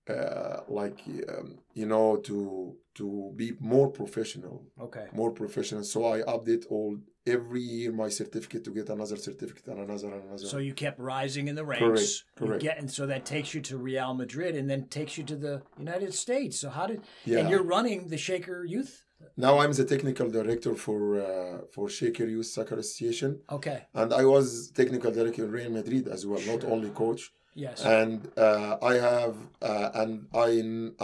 uh, 0.09 0.61
like 0.67 1.01
um, 1.29 1.57
you 1.73 1.85
know 1.85 2.17
to 2.17 2.75
to 2.93 3.31
be 3.35 3.53
more 3.59 3.89
professional 3.91 4.63
Okay. 4.79 5.05
more 5.13 5.31
professional 5.31 5.83
so 5.83 6.05
i 6.05 6.21
update 6.21 6.65
all 6.69 6.97
every 7.25 7.61
year 7.61 7.91
my 7.91 8.07
certificate 8.09 8.63
to 8.63 8.71
get 8.71 8.87
another 8.89 9.17
certificate 9.17 9.67
and 9.67 9.79
another 9.79 10.07
and 10.13 10.23
another 10.25 10.45
So 10.53 10.59
you 10.59 10.73
kept 10.73 10.99
rising 10.99 11.47
in 11.47 11.55
the 11.55 11.65
ranks. 11.65 11.81
Correct, 11.83 12.23
correct. 12.37 12.61
get, 12.61 12.77
and 12.77 12.89
so 12.97 13.07
that 13.07 13.25
takes 13.25 13.49
you 13.55 13.61
to 13.61 13.77
Real 13.77 14.13
Madrid 14.13 14.55
and 14.55 14.69
then 14.69 14.81
takes 14.99 15.17
you 15.17 15.23
to 15.31 15.35
the 15.35 15.55
United 15.85 16.13
States. 16.13 16.59
So 16.61 16.69
how 16.69 16.85
did 16.91 17.01
Yeah. 17.25 17.39
and 17.39 17.49
you're 17.49 17.63
running 17.75 17.99
the 18.13 18.17
Shaker 18.27 18.63
Youth? 18.63 18.93
now 19.37 19.53
i'm 19.61 19.73
the 19.81 19.85
technical 19.93 20.27
director 20.39 20.73
for 20.85 20.99
uh, 21.27 21.57
for 21.73 21.85
shaker 21.97 22.27
youth 22.35 22.45
soccer 22.55 22.77
association 22.83 23.31
Okay. 23.57 23.79
and 24.01 24.09
i 24.21 24.23
was 24.35 24.45
technical 24.81 25.11
director 25.19 25.41
in 25.45 25.51
real 25.59 25.71
madrid 25.79 26.05
as 26.15 26.21
well 26.29 26.41
not 26.53 26.61
only 26.73 26.89
coach 27.03 27.21
Yes. 27.57 27.81
and 27.85 28.29
uh, 28.37 28.77
I 28.81 28.95
have 28.95 29.35
uh, 29.61 29.89
and 30.01 30.27
I 30.33 30.49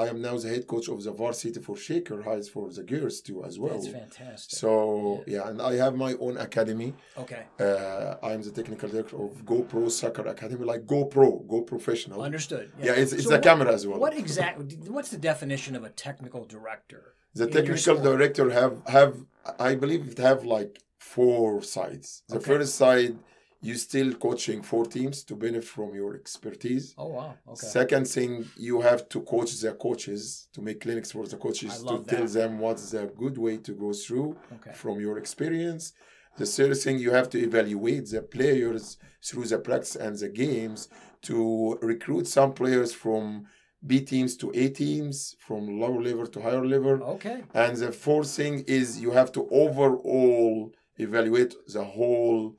I 0.04 0.06
am 0.10 0.22
now 0.22 0.36
the 0.38 0.50
head 0.50 0.68
coach 0.68 0.88
of 0.90 1.02
the 1.06 1.12
varsity 1.14 1.62
for 1.62 1.76
Shaker 1.78 2.22
Heights 2.24 2.50
for 2.50 2.70
the 2.78 2.84
girls 2.84 3.22
too 3.22 3.38
as 3.46 3.58
well. 3.58 3.74
That's 3.80 3.88
fantastic. 3.88 4.60
So 4.60 5.24
yeah, 5.34 5.48
and 5.50 5.62
I 5.62 5.74
have 5.84 5.96
my 5.96 6.14
own 6.26 6.36
academy. 6.48 6.94
okay. 7.24 7.44
Uh, 7.58 8.16
I'm 8.28 8.42
the 8.48 8.52
technical 8.52 8.90
director 8.90 9.16
of 9.26 9.32
GoPro 9.46 9.90
Soccer 9.90 10.26
Academy, 10.36 10.66
like 10.74 10.84
GoPro, 10.86 11.48
Go 11.48 11.62
Professional. 11.62 12.22
Understood. 12.22 12.70
Yeah, 12.86 12.94
it's, 13.02 13.14
it's 13.14 13.24
So 13.24 13.30
a 13.30 13.34
what- 13.36 13.44
camera 13.44 13.72
as 13.78 13.88
well. 13.88 14.00
What 14.06 14.16
exactly? 14.18 14.66
What's 14.96 15.10
the 15.16 15.22
definition 15.32 15.74
of 15.78 15.84
a 15.86 15.90
technical 16.08 16.44
director? 16.46 17.04
the 17.34 17.48
technical 17.48 17.96
director 18.10 18.46
have 18.62 18.76
have 18.98 19.14
I 19.70 19.76
believe 19.84 20.02
it 20.14 20.18
have 20.18 20.44
like 20.58 20.74
four 21.00 21.62
sides. 21.76 22.24
The 22.28 22.36
Okay. 22.38 22.46
first 22.52 22.76
side, 22.76 23.16
you 23.62 23.76
still 23.76 24.14
coaching 24.14 24.62
four 24.64 24.86
teams 24.86 25.24
to 25.24 25.36
benefit 25.36 25.66
from 25.66 25.94
your 25.94 26.16
expertise. 26.16 26.96
Oh 26.98 27.08
wow. 27.10 27.36
Okay. 27.48 27.68
Second 27.80 28.08
thing, 28.08 28.46
you 28.58 28.82
have 28.82 29.08
to 29.10 29.22
coach 29.22 29.52
the 29.62 29.72
coaches 29.74 30.48
to 30.54 30.62
make 30.62 30.82
clinics 30.82 31.12
for 31.12 31.26
the 31.28 31.38
coaches 31.38 31.78
to 31.84 31.86
love 31.94 32.08
tell 32.08 32.26
them 32.26 32.58
what's 32.60 32.92
the 32.92 33.04
good 33.24 33.38
way 33.38 33.58
to 33.58 33.72
go 33.74 33.94
through 33.94 34.36
Okay. 34.56 34.74
from 34.74 35.00
your 35.00 35.18
experience. 35.18 35.94
The 36.38 36.46
third 36.46 36.76
thing, 36.78 36.98
you 36.98 37.12
have 37.12 37.30
to 37.32 37.40
evaluate 37.40 38.10
the 38.10 38.22
players 38.22 38.98
through 39.24 39.46
the 39.48 39.60
practice 39.60 39.96
and 39.98 40.18
the 40.18 40.30
games 40.30 40.88
to 41.24 41.78
recruit 41.82 42.26
some 42.28 42.54
players 42.54 42.94
from 42.94 43.46
B 43.86 44.00
teams 44.02 44.38
to 44.38 44.52
A 44.56 44.70
teams, 44.70 45.36
from 45.40 45.80
lower 45.80 46.02
level 46.02 46.26
to 46.28 46.42
higher 46.42 46.66
level. 46.66 47.04
Okay. 47.16 47.44
And 47.54 47.76
the 47.78 47.92
fourth 47.92 48.30
thing 48.30 48.64
is 48.68 49.02
you 49.02 49.12
have 49.12 49.32
to 49.34 49.48
overall 49.50 50.72
evaluate 50.98 51.54
the 51.68 51.84
whole 51.84 52.56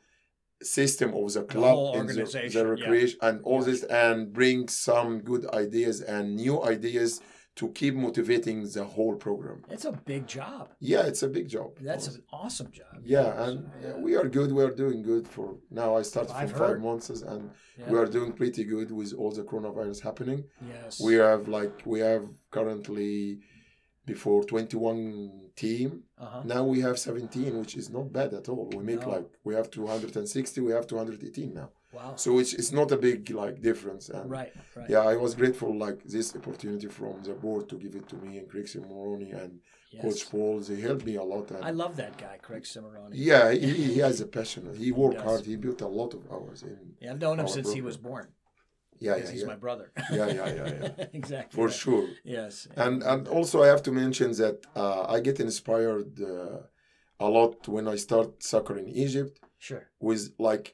system 0.65 1.15
of 1.15 1.33
the 1.33 1.43
club, 1.45 1.75
whole 1.75 1.95
and 1.99 2.09
the- 2.09 2.13
organization, 2.21 2.63
the, 2.63 2.65
yeah. 2.69 2.75
recreation, 2.75 3.19
and 3.23 3.41
all 3.43 3.61
Yeah. 3.61 3.67
this, 3.67 3.83
and 3.85 4.33
bring 4.33 4.69
some 4.69 5.21
good 5.21 5.45
ideas 5.55 6.01
and 6.01 6.37
new 6.37 6.63
ideas 6.63 7.21
to 7.55 7.69
keep 7.81 7.95
motivating 7.95 8.67
the 8.77 8.83
whole 8.83 9.15
program. 9.17 9.63
It's 9.69 9.85
a 9.85 9.93
big 9.93 10.27
job. 10.27 10.71
Yeah, 10.81 11.03
it's 11.11 11.23
a 11.23 11.29
big 11.29 11.49
job. 11.49 11.77
That's 11.81 12.09
an 12.09 12.23
awesome 12.33 12.71
job. 12.71 12.87
yeah, 13.05 13.45
and 13.45 13.69
Yeah. 13.83 13.97
we 13.99 14.15
are 14.17 14.27
good. 14.27 14.53
We 14.53 14.63
are 14.65 14.71
doing 14.85 15.03
good 15.03 15.29
for 15.29 15.59
now. 15.71 15.95
I 15.97 16.03
started 16.03 16.33
for 16.51 16.57
five 16.67 16.81
months, 16.81 17.11
and 17.11 17.51
Yeah. 17.79 17.91
we 17.91 17.99
are 17.99 18.07
doing 18.07 18.33
pretty 18.33 18.65
good 18.65 18.91
with 18.91 19.13
all 19.13 19.33
the 19.33 19.43
coronavirus 19.45 20.01
happening. 20.01 20.45
Yes. 20.67 20.99
We 21.09 21.15
have 21.17 21.47
like 21.47 21.75
we 21.85 22.01
have 22.01 22.25
currently 22.51 23.41
before 24.05 24.43
21 24.45 25.51
team 25.57 26.03
Uh-huh. 26.19 26.43
now 26.45 26.65
we 26.65 26.81
have 26.81 26.99
17 26.99 27.59
which 27.61 27.77
is 27.77 27.91
not 27.91 28.13
bad 28.13 28.33
at 28.35 28.49
all 28.49 28.69
we 28.77 28.83
make 28.83 29.03
No. 29.03 29.11
like 29.11 29.29
we 29.45 29.55
have 29.55 29.71
260 29.71 30.61
we 30.61 30.73
have 30.73 30.87
218 30.87 31.55
now 31.55 31.71
Wow. 31.95 32.15
so 32.17 32.39
it's, 32.39 32.55
it's 32.55 32.73
not 32.73 32.91
a 32.91 32.97
big 32.97 33.29
like 33.31 33.61
difference 33.61 34.09
and 34.09 34.31
right. 34.31 34.51
Right. 34.75 34.89
yeah 34.89 35.01
i 35.01 35.15
was 35.15 35.35
grateful 35.35 35.77
like 35.77 36.03
this 36.05 36.35
opportunity 36.35 36.89
from 36.89 37.23
the 37.23 37.35
board 37.35 37.69
to 37.69 37.77
give 37.77 37.95
it 37.95 38.09
to 38.09 38.17
me 38.17 38.39
and 38.39 38.49
Greg 38.49 38.65
Cimoroni 38.67 39.31
and 39.43 39.61
Yes. 39.95 40.03
coach 40.05 40.31
paul 40.31 40.61
they 40.61 40.81
helped 40.81 41.05
me 41.05 41.17
a 41.17 41.23
lot 41.23 41.53
I 41.71 41.71
love 41.71 41.95
that 41.97 42.17
guy, 42.17 42.39
Craig 42.47 42.63
Cimoroni. 42.63 43.11
yeah 43.13 43.51
he, 43.53 43.69
he 43.95 43.99
has 43.99 44.23
a 44.23 44.27
passion 44.39 44.63
he 44.75 44.91
worked 44.91 45.17
does. 45.17 45.25
hard 45.29 45.45
he 45.45 45.57
built 45.57 45.83
a 45.83 45.87
lot 46.01 46.15
of 46.15 46.23
hours 46.33 46.63
in 46.63 46.79
Yeah, 46.99 47.11
I've 47.13 47.21
known 47.21 47.39
him 47.41 47.49
since 47.59 47.71
he 47.79 47.83
was 47.83 47.99
born. 47.99 48.27
Yeah 49.07 49.17
yeah 49.17 49.31
he's 49.33 49.43
yeah. 49.43 49.53
my 49.55 49.59
brother. 49.65 49.87
Yeah, 50.19 50.29
yeah, 50.39 50.49
yeah, 50.59 50.69
yeah. 50.81 51.07
exactly. 51.21 51.55
for 51.59 51.69
sure 51.83 52.07
Yes. 52.37 52.55
and 52.85 52.97
and 53.13 53.23
also 53.37 53.57
I 53.67 53.69
have 53.75 53.83
to 53.89 53.93
mention 54.03 54.29
that 54.43 54.59
uh, 54.83 55.03
I 55.15 55.17
get 55.29 55.37
inspired 55.49 56.13
uh, 56.33 56.59
a 57.27 57.29
lot 57.37 57.57
when 57.75 57.87
I 57.95 57.97
start 58.07 58.29
soccer 58.53 58.75
in 58.83 58.89
Egypt 59.07 59.35
Sure. 59.69 59.85
with 60.09 60.23
like 60.51 60.67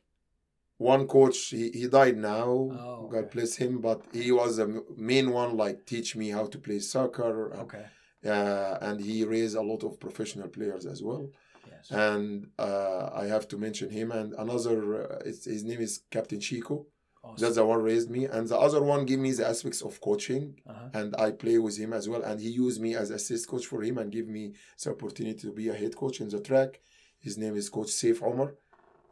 one 0.79 1.07
coach. 1.07 1.39
He, 1.49 1.71
he 1.71 1.89
died 1.89 2.17
now. 2.17 2.49
Oh, 2.49 3.09
God 3.13 3.25
okay. 3.25 3.31
bless 3.35 3.57
him. 3.57 3.81
But 3.81 4.01
he 4.13 4.33
was 4.33 4.57
the 4.57 4.83
main 4.97 5.31
one, 5.33 5.57
like 5.57 5.85
teach 5.85 6.17
me 6.17 6.31
how 6.31 6.47
to 6.47 6.59
play 6.59 6.79
soccer. 6.79 7.53
Okay. 7.65 7.85
Uh, 8.25 8.79
and 8.81 9.01
he 9.01 9.25
raised 9.25 9.57
a 9.57 9.61
lot 9.63 9.83
of 9.85 10.01
professional 10.01 10.49
players 10.49 10.87
as 10.87 11.03
well. 11.03 11.25
Yes. 11.71 11.91
And 11.91 12.49
uh, 12.59 13.11
I 13.13 13.27
have 13.27 13.47
to 13.49 13.59
mention 13.59 13.91
him. 13.91 14.11
And 14.11 14.33
another, 14.35 14.79
uh, 15.03 15.19
it's, 15.25 15.45
his 15.45 15.65
name 15.65 15.81
is 15.81 16.01
Captain 16.11 16.41
Chico. 16.41 16.87
Awesome. 17.25 17.37
That's 17.43 17.57
the 17.57 17.65
one 17.65 17.83
raised 17.83 18.11
me. 18.11 18.25
And 18.27 18.49
the 18.49 18.59
other 18.59 18.83
one 18.83 19.05
gave 19.07 19.19
me 19.19 19.33
the 19.33 19.47
aspects 19.49 19.83
of 19.83 20.01
coaching 20.01 20.61
uh-huh. 20.69 20.89
and 20.95 21.15
I 21.17 21.31
play 21.33 21.59
with 21.59 21.77
him 21.79 21.93
as 21.93 22.09
well. 22.09 22.23
And 22.23 22.41
he 22.41 22.49
used 22.51 22.81
me 22.81 22.95
as 22.95 23.11
assist 23.11 23.49
coach 23.49 23.67
for 23.67 23.83
him 23.83 23.99
and 23.99 24.11
give 24.13 24.29
me 24.29 24.55
the 24.83 24.91
opportunity 24.91 25.39
to 25.41 25.53
be 25.53 25.69
a 25.69 25.75
head 25.75 25.97
coach 25.97 26.21
in 26.21 26.29
the 26.29 26.41
track. 26.41 26.81
His 27.21 27.37
name 27.37 27.57
is 27.57 27.69
Coach 27.69 27.89
Saif 27.89 28.23
Omar. 28.23 28.55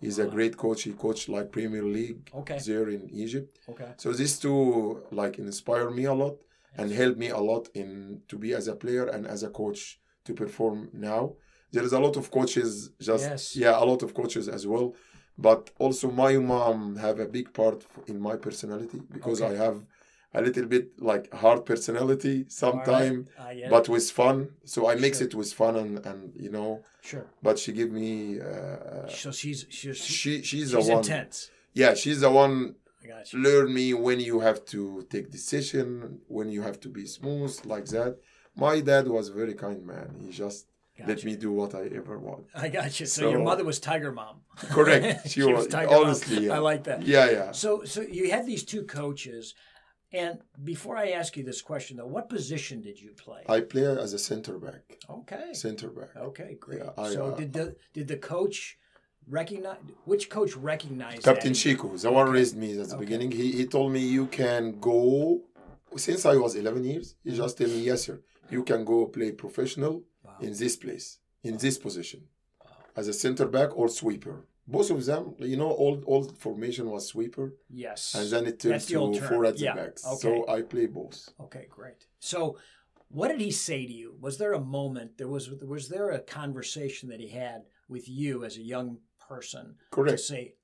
He's 0.00 0.18
a 0.18 0.26
great 0.26 0.56
coach. 0.56 0.82
He 0.82 0.92
coached 0.92 1.28
like 1.28 1.50
Premier 1.50 1.82
League 1.82 2.30
Okay. 2.34 2.58
there 2.66 2.88
in 2.90 3.08
Egypt. 3.10 3.58
Okay. 3.68 3.90
So 3.96 4.12
these 4.12 4.38
two 4.38 5.02
like 5.10 5.38
inspire 5.38 5.90
me 5.90 6.04
a 6.04 6.12
lot 6.14 6.36
and 6.76 6.92
help 6.92 7.16
me 7.16 7.28
a 7.30 7.38
lot 7.38 7.68
in 7.74 8.20
to 8.28 8.36
be 8.36 8.52
as 8.52 8.68
a 8.68 8.76
player 8.76 9.06
and 9.06 9.26
as 9.26 9.42
a 9.42 9.48
coach 9.48 9.98
to 10.26 10.34
perform 10.34 10.90
now. 10.92 11.32
There 11.72 11.82
is 11.82 11.92
a 11.92 11.98
lot 11.98 12.16
of 12.16 12.30
coaches 12.30 12.90
just 13.00 13.24
Yes. 13.24 13.56
yeah, 13.56 13.82
a 13.82 13.84
lot 13.84 14.02
of 14.02 14.12
coaches 14.14 14.48
as 14.48 14.66
well. 14.66 14.94
But 15.38 15.70
also 15.78 16.10
my 16.10 16.36
mom 16.38 16.96
have 16.96 17.20
a 17.20 17.26
big 17.26 17.52
part 17.52 17.84
in 18.06 18.20
my 18.20 18.36
personality 18.36 19.00
because 19.12 19.42
Okay. 19.42 19.54
I 19.54 19.64
have 19.64 19.84
a 20.34 20.40
little 20.42 20.66
bit 20.66 20.86
like 21.10 21.32
hard 21.32 21.64
personality 21.64 22.44
sometime 22.48 23.16
All 23.38 23.44
right. 23.46 23.50
Uh, 23.56 23.60
yeah. 23.60 23.70
but 23.70 23.88
with 23.88 24.10
fun 24.10 24.36
so 24.64 24.78
i 24.90 24.94
mix 24.94 25.18
Sure. 25.18 25.26
it 25.28 25.34
with 25.40 25.50
fun 25.60 25.74
and 25.82 25.92
and 26.10 26.20
you 26.44 26.50
know 26.56 26.70
sure. 27.10 27.26
but 27.46 27.58
she 27.62 27.70
give 27.80 27.90
me 28.02 28.38
uh, 28.40 29.08
So 29.22 29.30
she's 29.40 29.60
she's 29.70 29.96
she 29.96 30.12
she's, 30.42 30.46
she's 30.50 30.70
the 30.72 30.80
one 30.80 30.98
intense. 30.98 31.36
yeah 31.82 31.92
she's 32.02 32.20
the 32.26 32.30
one 32.44 32.54
I 33.02 33.06
got 33.12 33.32
you. 33.32 33.38
learn 33.48 33.66
me 33.72 33.86
when 34.06 34.18
you 34.28 34.36
have 34.48 34.60
to 34.74 34.80
take 35.12 35.26
decision 35.30 35.86
when 36.36 36.48
you 36.54 36.60
have 36.68 36.78
to 36.84 36.88
be 36.98 37.04
smooth 37.18 37.52
like 37.72 37.86
that 37.96 38.12
my 38.66 38.74
dad 38.90 39.04
was 39.16 39.24
a 39.32 39.34
very 39.40 39.54
kind 39.64 39.80
man 39.92 40.08
he 40.22 40.28
just 40.44 40.62
let 41.06 41.24
me 41.24 41.36
do 41.36 41.50
what 41.52 41.74
i 41.74 41.84
ever 42.00 42.18
want 42.18 42.44
I 42.54 42.68
got 42.68 42.98
you. 43.00 43.06
So, 43.06 43.20
So- 43.22 43.30
your 43.30 43.42
mother 43.50 43.64
was 43.64 43.78
Tiger 43.80 44.12
Mom. 44.12 44.36
Correct. 44.76 45.28
She 45.32 45.42
was- 45.42 45.66
Tiger 45.66 45.90
Mom. 45.90 46.04
honestly, 46.04 46.46
yeah. 46.46 46.56
I 46.56 46.58
like 46.70 46.82
that. 46.88 46.98
yeah 47.14 47.26
yeah 47.38 47.52
So 47.62 47.70
so 47.92 48.00
you 48.18 48.24
had 48.36 48.44
these 48.52 48.64
two 48.72 48.82
coaches, 49.00 49.44
and 50.22 50.34
before 50.72 50.96
I 51.04 51.06
ask 51.20 51.30
you 51.36 51.44
this 51.50 51.60
question 51.70 51.92
though, 51.98 52.10
what 52.16 52.26
position 52.36 52.76
did 52.88 52.96
you 53.04 53.10
play? 53.24 53.42
i 53.56 53.58
play 53.72 53.84
as 54.06 54.12
a 54.20 54.22
center 54.30 54.54
back 54.66 54.84
okay. 55.18 55.46
center 55.66 55.88
back 55.98 56.10
Okay, 56.30 56.50
great. 56.64 56.80
Yeah, 56.82 57.04
I, 57.04 57.08
so 57.16 57.20
uh, 57.26 57.36
did 57.40 57.50
the 57.58 57.66
did 57.96 58.06
the 58.12 58.20
coach 58.32 58.58
recognize 59.38 59.78
which 60.10 60.24
coach 60.36 60.52
recognized 60.72 61.22
Captain 61.30 61.52
that? 61.52 61.58
Chico, 61.62 61.88
the 62.04 62.10
one 62.20 62.28
raised 62.38 62.56
me 62.62 62.68
at 62.80 62.88
the 62.88 62.94
Okay. 62.94 63.04
beginning. 63.04 63.30
He, 63.40 63.46
he 63.58 63.64
told 63.76 63.88
me 63.96 64.00
you 64.18 64.26
can 64.40 64.62
go 64.92 65.04
since 65.96 66.22
I 66.26 66.36
was 66.44 66.54
11 66.54 66.84
years. 66.84 67.06
He 67.24 67.30
just 67.42 67.56
told 67.58 67.70
me 67.70 67.80
yes 67.90 68.00
sir, 68.06 68.16
you 68.54 68.62
can 68.70 68.80
go 68.84 68.98
play 69.06 69.32
professional. 69.32 69.94
In 70.40 70.52
this 70.56 70.76
place, 70.76 71.18
in 71.42 71.56
this 71.58 71.78
position, 71.78 72.22
as 72.96 73.08
a 73.08 73.12
center 73.12 73.46
back 73.46 73.76
or 73.76 73.88
sweeper. 73.88 74.46
Both 74.68 74.90
of 74.90 75.04
them, 75.04 75.34
you 75.38 75.56
know, 75.56 75.70
old 75.70 76.02
old 76.08 76.36
formation 76.38 76.90
was 76.90 77.06
sweeper, 77.06 77.54
Yes. 77.70 78.14
and 78.16 78.28
then 78.32 78.46
it 78.46 78.58
turned 78.58 78.74
That's 78.74 78.86
the 78.86 78.96
old 78.96 79.14
to 79.14 79.20
term. 79.20 79.28
four 79.28 79.44
at 79.46 79.56
the 79.56 79.64
Yeah, 79.64 79.76
backs. 79.76 80.04
okay. 80.04 80.16
So 80.22 80.48
I 80.48 80.62
play 80.62 80.86
both. 80.86 81.28
Okay, 81.40 81.66
great. 81.70 82.06
So, 82.18 82.58
what 83.08 83.28
did 83.28 83.40
he 83.40 83.52
say 83.52 83.86
to 83.86 83.92
you? 83.92 84.16
Was 84.20 84.38
there 84.38 84.54
a 84.54 84.60
moment? 84.60 85.18
There 85.18 85.28
was 85.28 85.48
was 85.50 85.88
there 85.88 86.10
a 86.10 86.18
conversation 86.18 87.08
that 87.10 87.20
he 87.20 87.28
had 87.28 87.66
with 87.88 88.08
you 88.08 88.44
as 88.44 88.56
a 88.56 88.62
young 88.62 88.98
person 89.28 89.76
to 89.78 89.90
Correct. 89.96 90.18
say, 90.20 90.54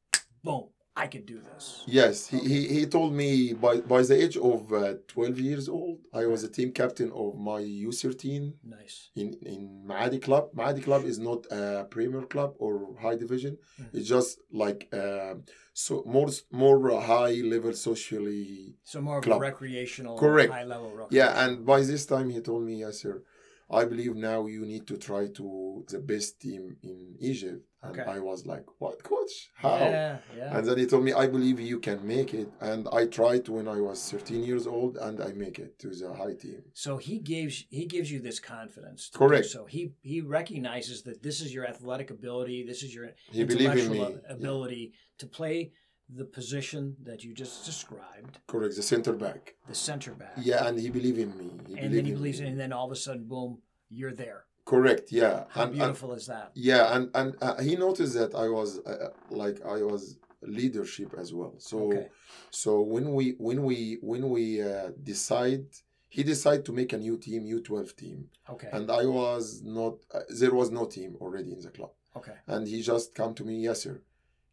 "Boom, 0.43 0.71
I 0.97 1.07
could 1.07 1.27
do 1.27 1.39
this." 1.41 1.85
Yes, 1.87 2.27
he, 2.27 2.39
he, 2.39 2.69
he 2.69 2.87
told 2.87 3.13
me 3.15 3.53
by, 3.55 3.81
by 3.81 4.03
the 4.03 4.23
age 4.25 4.37
of 4.37 4.73
uh, 4.73 4.95
12 5.09 5.39
years 5.39 5.69
old, 5.69 5.99
I 6.13 6.27
was 6.27 6.45
a 6.45 6.49
team 6.49 6.73
captain 6.73 7.11
of 7.13 7.37
my 7.39 7.61
U13 7.63 8.53
Nice. 8.65 9.11
in 9.17 9.35
in 9.53 9.85
Maadi 9.87 10.21
Club. 10.21 10.45
Maadi 10.55 10.83
Club 10.83 11.05
is 11.05 11.19
not 11.19 11.47
a 11.51 11.87
Premier 11.91 12.23
Club 12.23 12.55
or 12.59 12.73
high 13.01 13.17
division. 13.17 13.57
Mhm. 13.81 13.95
It's 13.95 14.09
just 14.09 14.39
like 14.53 14.89
uh, 14.93 15.35
so 15.73 16.03
more 16.07 16.29
more 16.51 17.01
high 17.01 17.37
level 17.55 17.73
socially. 17.73 18.77
So 18.85 19.01
more 19.01 19.19
of 19.19 19.25
Club. 19.25 19.39
a 19.39 19.41
recreational, 19.51 20.19
Correct. 20.19 20.53
high 20.53 20.65
level. 20.65 20.91
Yeah, 21.11 21.31
and 21.45 21.65
by 21.65 21.81
this 21.83 22.05
time 22.07 22.29
he 22.31 22.41
told 22.41 22.63
me, 22.65 22.75
yes, 22.85 23.01
sir, 23.03 23.23
I 23.71 23.85
believe 23.85 24.15
now 24.17 24.47
you 24.47 24.67
need 24.67 24.87
to 24.89 24.97
try 24.97 25.29
to 25.29 25.85
the 25.89 25.99
best 25.99 26.41
team 26.41 26.77
in 26.83 27.17
Egypt. 27.21 27.65
And 27.85 27.99
Okay. 27.99 28.09
I 28.09 28.21
was 28.21 28.47
like, 28.47 28.65
what, 28.79 29.03
coach? 29.03 29.51
How? 29.57 29.77
Yeah, 29.77 30.19
yeah. 30.37 30.57
And 30.57 30.65
then 30.67 30.79
he 30.79 30.87
told 30.87 31.03
me, 31.05 31.13
I 31.13 31.27
believe 31.27 31.59
you 31.59 31.81
can 31.81 32.07
make 32.07 32.33
it. 32.33 32.49
And 32.61 32.87
I 32.93 33.07
tried 33.07 33.49
when 33.49 33.67
I 33.67 33.81
was 33.81 34.09
13 34.09 34.45
years 34.45 34.69
old, 34.69 34.97
and 34.99 35.21
I 35.21 35.33
make 35.33 35.59
it 35.59 35.81
to 35.81 35.89
the 35.89 36.15
high 36.15 36.35
team. 36.35 36.63
So 36.75 36.97
he 36.97 37.19
gives 37.19 37.65
he 37.71 37.87
gives 37.87 38.09
you 38.13 38.21
this 38.21 38.39
confidence. 38.39 39.11
Correct. 39.13 39.47
So 39.47 39.65
he 39.67 39.95
he 40.03 40.21
recognizes 40.21 41.03
that 41.03 41.23
this 41.25 41.41
is 41.41 41.53
your 41.53 41.67
athletic 41.67 42.11
ability, 42.11 42.65
this 42.65 42.85
is 42.85 42.95
your 42.95 43.09
He 43.33 43.41
in 43.41 43.51
intellectual 43.51 44.11
me. 44.11 44.17
ability 44.29 44.93
to 45.19 45.27
play 45.27 45.73
the 46.15 46.25
position 46.25 46.97
that 47.05 47.25
you 47.25 47.33
just 47.35 47.65
described, 47.65 48.39
Correct, 48.47 48.77
the 48.77 48.83
center 48.83 49.13
back. 49.13 49.55
the 49.69 49.75
center 49.75 50.13
back. 50.13 50.35
Yeah, 50.37 50.67
and 50.67 50.79
he 50.79 50.91
believed 50.91 51.19
in 51.19 51.37
me. 51.37 51.51
He 51.69 51.75
and 51.79 51.93
then 51.95 52.05
he 52.05 52.13
in 52.13 52.17
believes 52.19 52.41
me. 52.41 52.47
in, 52.47 52.53
and 52.53 52.61
then 52.61 52.73
all 52.73 52.87
of 52.87 52.93
a 52.93 52.97
sudden, 52.97 53.25
boom, 53.25 53.59
you're 53.89 54.13
there. 54.13 54.45
Correct, 54.65 55.11
yeah. 55.11 55.45
How 55.49 55.63
and, 55.63 55.71
and- 55.71 55.79
beautiful 55.79 56.13
is 56.13 56.27
that? 56.27 56.51
Yeah, 56.55 56.95
and 56.97 57.11
and 57.15 57.35
uh, 57.41 57.61
he 57.61 57.77
noticed 57.77 58.15
that 58.15 58.35
I 58.35 58.49
was 58.49 58.79
uh, 58.81 59.09
like 59.31 59.65
I 59.65 59.83
was 59.83 60.19
leadership 60.43 61.15
as 61.19 61.33
well. 61.33 61.55
So 61.59 61.79
Okay. 61.89 62.09
so 62.51 62.81
when 62.81 63.13
we 63.15 63.35
when 63.39 63.63
we 63.65 63.99
when 64.03 64.29
we 64.31 64.63
uh, 64.63 64.91
decide, 65.03 65.67
he 66.09 66.23
decided 66.23 66.65
to 66.67 66.73
make 66.73 66.93
a 66.93 66.99
new 66.99 67.17
team, 67.17 67.45
U 67.47 67.61
twelve 67.61 67.97
team, 67.97 68.29
Okay. 68.55 68.69
and 68.73 68.91
I 68.91 69.05
was 69.07 69.63
not. 69.65 69.95
Uh, 70.15 70.21
there 70.41 70.55
was 70.55 70.71
no 70.71 70.85
team 70.87 71.17
already 71.21 71.53
in 71.53 71.61
the 71.61 71.71
club, 71.71 71.93
okay. 72.17 72.35
and 72.47 72.67
he 72.69 72.83
just 72.83 73.15
come 73.15 73.33
to 73.35 73.45
me, 73.45 73.55
yes 73.69 73.83
sir. 73.83 74.01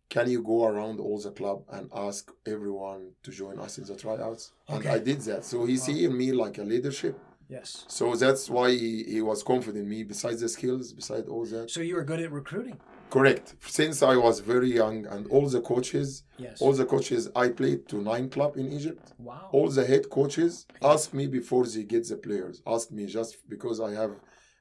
Can 0.09 0.29
you 0.29 0.41
go 0.41 0.65
around 0.65 0.99
all 0.99 1.19
the 1.19 1.31
club 1.31 1.63
and 1.71 1.89
ask 1.93 2.31
everyone 2.47 3.11
to 3.23 3.31
join 3.31 3.59
us 3.59 3.77
in 3.77 3.85
the 3.85 3.95
tryouts? 3.95 4.51
And 4.67 4.79
Okay. 4.79 4.89
I 4.89 4.99
did 4.99 5.21
that. 5.21 5.45
So 5.45 5.65
he 5.65 5.77
see 5.77 6.03
in 6.05 6.17
me 6.17 6.31
like 6.31 6.57
a 6.57 6.63
leadership. 6.63 7.17
Yes. 7.47 7.85
So 7.87 8.15
that's 8.15 8.49
why 8.49 8.71
he, 8.71 9.03
he 9.03 9.21
was 9.21 9.43
confident 9.43 9.83
in 9.83 9.89
me. 9.89 10.03
Besides 10.03 10.41
the 10.41 10.49
skills, 10.49 10.93
besides 10.93 11.27
all 11.29 11.45
that. 11.45 11.69
So 11.69 11.81
you 11.81 11.95
were 11.95 12.03
good 12.03 12.19
at 12.19 12.31
recruiting. 12.31 12.79
Correct. 13.11 13.55
Since 13.61 14.03
I 14.03 14.15
was 14.17 14.39
very 14.39 14.71
young, 14.71 15.05
and 15.07 15.25
all 15.27 15.47
the 15.49 15.61
coaches, 15.61 16.23
Yes. 16.37 16.61
all 16.61 16.73
the 16.73 16.85
coaches, 16.85 17.29
I 17.35 17.49
played 17.49 17.87
to 17.89 18.01
nine 18.01 18.29
club 18.29 18.57
in 18.57 18.71
Egypt. 18.71 19.13
wow. 19.19 19.49
All 19.51 19.69
the 19.69 19.85
head 19.85 20.09
coaches 20.09 20.65
ask 20.81 21.11
me 21.13 21.25
before 21.27 21.65
they 21.65 21.83
get 21.83 22.07
the 22.07 22.17
players. 22.17 22.61
Ask 22.67 22.91
me 22.91 23.05
just 23.07 23.37
because 23.49 23.79
I 23.79 23.91
have 23.93 24.11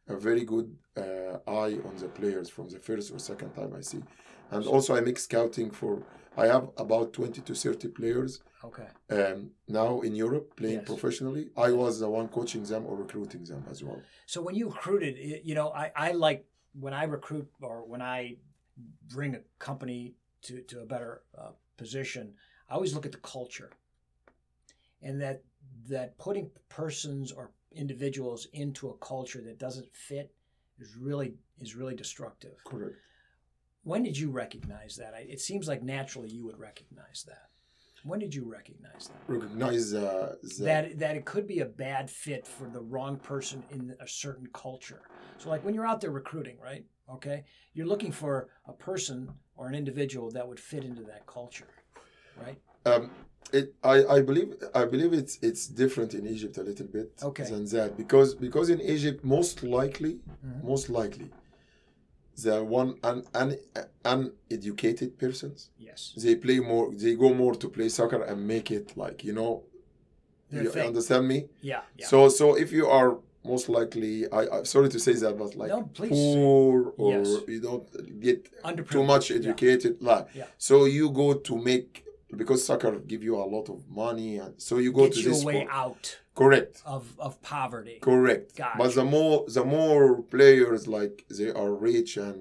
a 0.09 0.17
very 0.17 0.45
good 0.47 0.75
uh, 0.97 1.37
eye 1.47 1.76
on 1.88 1.95
the 1.99 2.09
players 2.09 2.49
from 2.49 2.69
the 2.71 2.78
first 2.78 3.12
or 3.12 3.19
second 3.19 3.50
time 3.55 3.75
I 3.76 3.83
see, 3.83 4.02
and 4.50 4.67
also 4.67 4.97
I 4.97 5.00
make 5.00 5.19
scouting 5.19 5.71
for. 5.71 6.02
I 6.37 6.47
have 6.47 6.69
about 6.76 7.12
twenty 7.12 7.40
to 7.40 7.55
thirty 7.55 7.88
players 7.88 8.40
Okay. 8.64 8.87
um, 9.11 9.50
now 9.67 10.00
in 10.02 10.14
Europe 10.14 10.55
playing 10.57 10.78
Yes. 10.81 10.87
professionally. 10.87 11.50
I 11.57 11.73
was 11.73 11.99
the 11.99 12.09
one 12.09 12.28
coaching 12.28 12.62
them 12.62 12.87
or 12.87 12.97
recruiting 12.97 13.43
them 13.45 13.64
as 13.71 13.83
well. 13.83 14.00
So 14.26 14.40
when 14.40 14.55
you 14.55 14.67
recruited, 14.69 15.17
it- 15.19 15.45
you 15.45 15.55
know, 15.55 15.71
I, 15.71 15.90
I 15.97 16.12
like 16.12 16.45
when 16.78 16.95
I 16.95 17.05
recruit 17.05 17.49
or 17.61 17.85
when 17.85 18.00
I 18.02 18.37
bring 19.09 19.35
a 19.35 19.40
company 19.59 20.14
to, 20.43 20.61
to 20.62 20.81
a 20.81 20.87
better 20.87 21.23
uh, 21.37 21.50
position, 21.76 22.35
I 22.71 22.75
always 22.75 22.95
look 22.95 23.07
at 23.07 23.12
the 23.12 23.19
culture, 23.19 23.71
and 25.02 25.21
that 25.21 25.43
that 25.88 26.17
putting 26.19 26.50
persons 26.69 27.33
or 27.33 27.50
individuals 27.73 28.47
into 28.52 28.88
a 28.90 28.95
culture 28.99 29.43
that 29.43 29.59
doesn't 29.59 29.88
fit 29.95 30.33
is 30.78 30.95
really 30.97 31.35
is 31.61 31.75
really 31.75 31.97
destructive. 31.97 32.62
Correct. 32.64 32.95
When 33.88 34.02
did 34.02 34.18
you 34.18 34.30
recognize 34.30 34.97
that? 34.97 35.14
I, 35.14 35.21
it 35.21 35.40
seems 35.40 35.66
like 35.66 35.83
naturally 35.83 36.28
you 36.28 36.45
would 36.45 36.59
recognize 36.59 37.25
that. 37.26 37.49
When 38.04 38.18
did 38.18 38.35
you 38.35 38.45
recognize 38.45 39.09
that? 39.09 39.33
Recognize 39.33 39.95
uh, 39.95 40.35
the, 40.42 40.64
that 40.64 40.99
that 40.99 41.16
it 41.16 41.25
could 41.25 41.47
be 41.47 41.61
a 41.61 41.64
bad 41.64 42.11
fit 42.11 42.47
for 42.47 42.68
the 42.68 42.83
wrong 42.83 43.16
person 43.16 43.64
in 43.71 43.97
a 43.99 44.07
certain 44.07 44.47
culture. 44.52 45.00
So 45.38 45.49
like 45.49 45.64
when 45.64 45.73
you're 45.75 45.87
out 45.87 46.02
there 46.02 46.11
recruiting, 46.11 46.59
right? 46.62 46.85
Okay, 47.14 47.45
you're 47.73 47.87
looking 47.87 48.12
for 48.12 48.50
a 48.66 48.75
person 48.75 49.30
or 49.57 49.68
an 49.68 49.75
individual 49.75 50.30
that 50.33 50.47
would 50.47 50.61
fit 50.61 50.85
into 50.85 51.02
that 51.04 51.26
culture, 51.26 51.73
right? 52.37 52.59
Um, 52.85 53.11
it, 53.54 53.75
I, 53.83 54.04
I 54.16 54.21
believe 54.21 54.49
I 54.75 54.85
believe 54.85 55.14
it's 55.14 55.38
it's 55.40 55.66
different 55.66 56.12
in 56.12 56.26
Egypt 56.26 56.59
a 56.59 56.62
little 56.62 56.87
bit 56.99 57.09
Okay. 57.23 57.45
than 57.45 57.64
that 57.76 57.97
because 57.97 58.35
because 58.35 58.68
in 58.68 58.83
Egypt 58.83 59.25
most 59.25 59.62
likely 59.62 60.21
Mhm. 60.45 60.62
most 60.62 60.90
likely 60.90 61.30
the 62.45 62.62
one 62.64 62.95
un, 63.02 63.25
un, 63.35 63.57
uneducated 64.04 65.18
persons 65.18 65.71
Yes. 65.78 66.12
they 66.16 66.35
play 66.37 66.59
more 66.61 66.92
they 66.95 67.14
go 67.14 67.33
more 67.35 67.54
to 67.54 67.68
play 67.68 67.88
soccer 67.88 68.23
and 68.23 68.47
make 68.47 68.71
it 68.71 68.97
like 68.97 69.25
you 69.25 69.33
know 69.33 69.62
Their 70.50 70.64
you 70.64 70.71
thing. 70.71 70.87
understand 70.88 71.26
me 71.28 71.38
Yeah. 71.61 71.83
Yeah. 71.97 72.07
so 72.07 72.28
so 72.28 72.57
if 72.57 72.73
you 72.73 72.87
are 72.99 73.18
most 73.45 73.68
likely 73.68 74.12
I 74.30 74.40
I'm 74.54 74.64
sorry 74.64 74.88
to 74.90 74.99
say 75.07 75.14
that 75.14 75.35
but 75.38 75.54
like 75.57 75.71
No, 75.71 75.83
poor 75.95 76.92
or 76.97 77.12
Yes. 77.12 77.28
you 77.49 77.61
don't 77.61 77.87
get 78.21 78.38
too 78.90 79.04
much 79.04 79.30
Yeah. 79.30 79.37
educated 79.40 79.95
like 80.02 80.26
Yeah. 80.35 80.47
so 80.59 80.75
you 80.97 81.11
go 81.11 81.35
to 81.35 81.57
make 81.71 82.04
because 82.37 82.61
soccer 82.64 82.92
give 83.12 83.23
you 83.28 83.37
a 83.37 83.47
lot 83.54 83.66
of 83.75 83.78
money 83.88 84.37
and 84.38 84.54
so 84.61 84.78
you 84.78 84.92
go 84.92 85.04
Get 85.04 85.14
to 85.14 85.21
you 85.21 85.28
this 85.30 85.45
way 85.45 85.61
sport. 85.62 85.68
out 85.85 86.18
correct 86.42 86.75
of 86.97 87.04
of 87.26 87.32
poverty. 87.54 87.97
correct 88.10 88.47
Gotcha. 88.56 88.78
but 88.80 88.91
the 88.99 89.04
more 89.15 89.36
the 89.58 89.65
more 89.76 90.04
players 90.34 90.82
like 90.99 91.15
they 91.39 91.50
are 91.63 91.73
rich 91.91 92.10
and 92.26 92.39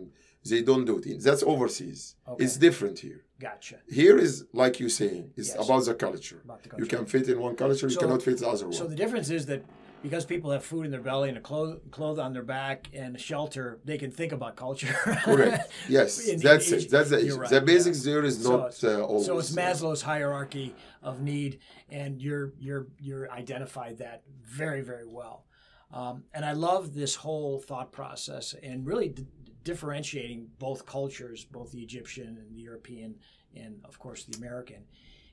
they 0.52 0.62
don't 0.69 0.86
do 0.91 0.95
it 1.12 1.19
that's 1.28 1.43
overseas 1.54 2.02
Okay. 2.32 2.43
it's 2.43 2.56
different 2.67 2.98
here 3.08 3.22
Gotcha. 3.48 3.78
here 4.00 4.17
is 4.28 4.34
like 4.62 4.76
you 4.84 4.89
saying 5.02 5.24
it's 5.39 5.52
Yes. 5.56 5.63
about 5.65 5.84
the 5.89 5.95
culture 6.08 6.39
About 6.48 6.60
the 6.63 6.69
you 6.82 6.88
can 6.93 7.04
fit 7.13 7.26
in 7.34 7.38
one 7.48 7.56
culture 7.63 7.88
you 7.93 8.00
cannot 8.04 8.22
fit 8.28 8.38
the 8.43 8.48
other 8.54 8.65
one 8.72 8.78
So 8.82 8.86
the 8.93 9.00
difference 9.04 9.30
is 9.38 9.43
that 9.52 9.62
because 10.02 10.26
people 10.26 10.52
have 10.52 10.64
food 10.64 10.86
in 10.86 10.92
their 10.92 11.02
belly 11.02 11.30
and 11.30 11.38
a 11.38 11.42
clothes 11.42 11.80
clothes 11.92 12.20
on 12.20 12.34
their 12.34 12.44
back 12.44 12.88
and 12.94 13.16
a 13.16 13.20
shelter, 13.20 13.80
they 13.84 13.98
can 13.98 14.12
think 14.12 14.32
about 14.32 14.56
culture. 14.56 14.94
correct 15.24 15.72
yes 15.90 16.28
In- 16.28 16.40
that's 16.40 16.72
in- 16.72 16.80
it 16.80 16.90
that's 16.90 17.10
the 17.10 17.20
issue 17.26 17.36
right, 17.40 17.50
the 17.50 17.62
basics 17.62 18.06
yeah. 18.06 18.14
there 18.14 18.24
is 18.26 18.42
So 18.44 18.58
not 18.58 18.68
it's- 18.68 18.84
uh, 18.84 19.04
always 19.06 19.26
So 19.26 19.40
it's 19.40 19.52
Maslow's 19.52 20.02
hierarchy 20.02 20.76
of 21.02 21.22
need, 21.22 21.60
and 21.90 22.22
you're 22.22 22.54
you're 22.60 22.88
you're 23.00 23.32
identified 23.32 23.98
that 24.00 24.24
very 24.44 24.82
very 24.82 25.06
well. 25.08 25.46
Um, 25.92 26.24
and 26.34 26.44
I 26.44 26.52
love 26.52 26.94
this 26.94 27.16
whole 27.16 27.60
thought 27.60 27.92
process 27.94 28.54
and 28.62 28.86
really 28.86 29.10
d- 29.10 29.26
differentiating 29.64 30.48
both 30.60 30.86
cultures, 30.86 31.46
both 31.46 31.72
the 31.72 31.82
Egyptian 31.82 32.38
and 32.38 32.54
the 32.56 32.62
European, 32.62 33.16
and 33.56 33.80
of 33.86 33.98
course 34.00 34.26
the 34.26 34.38
American. 34.38 34.84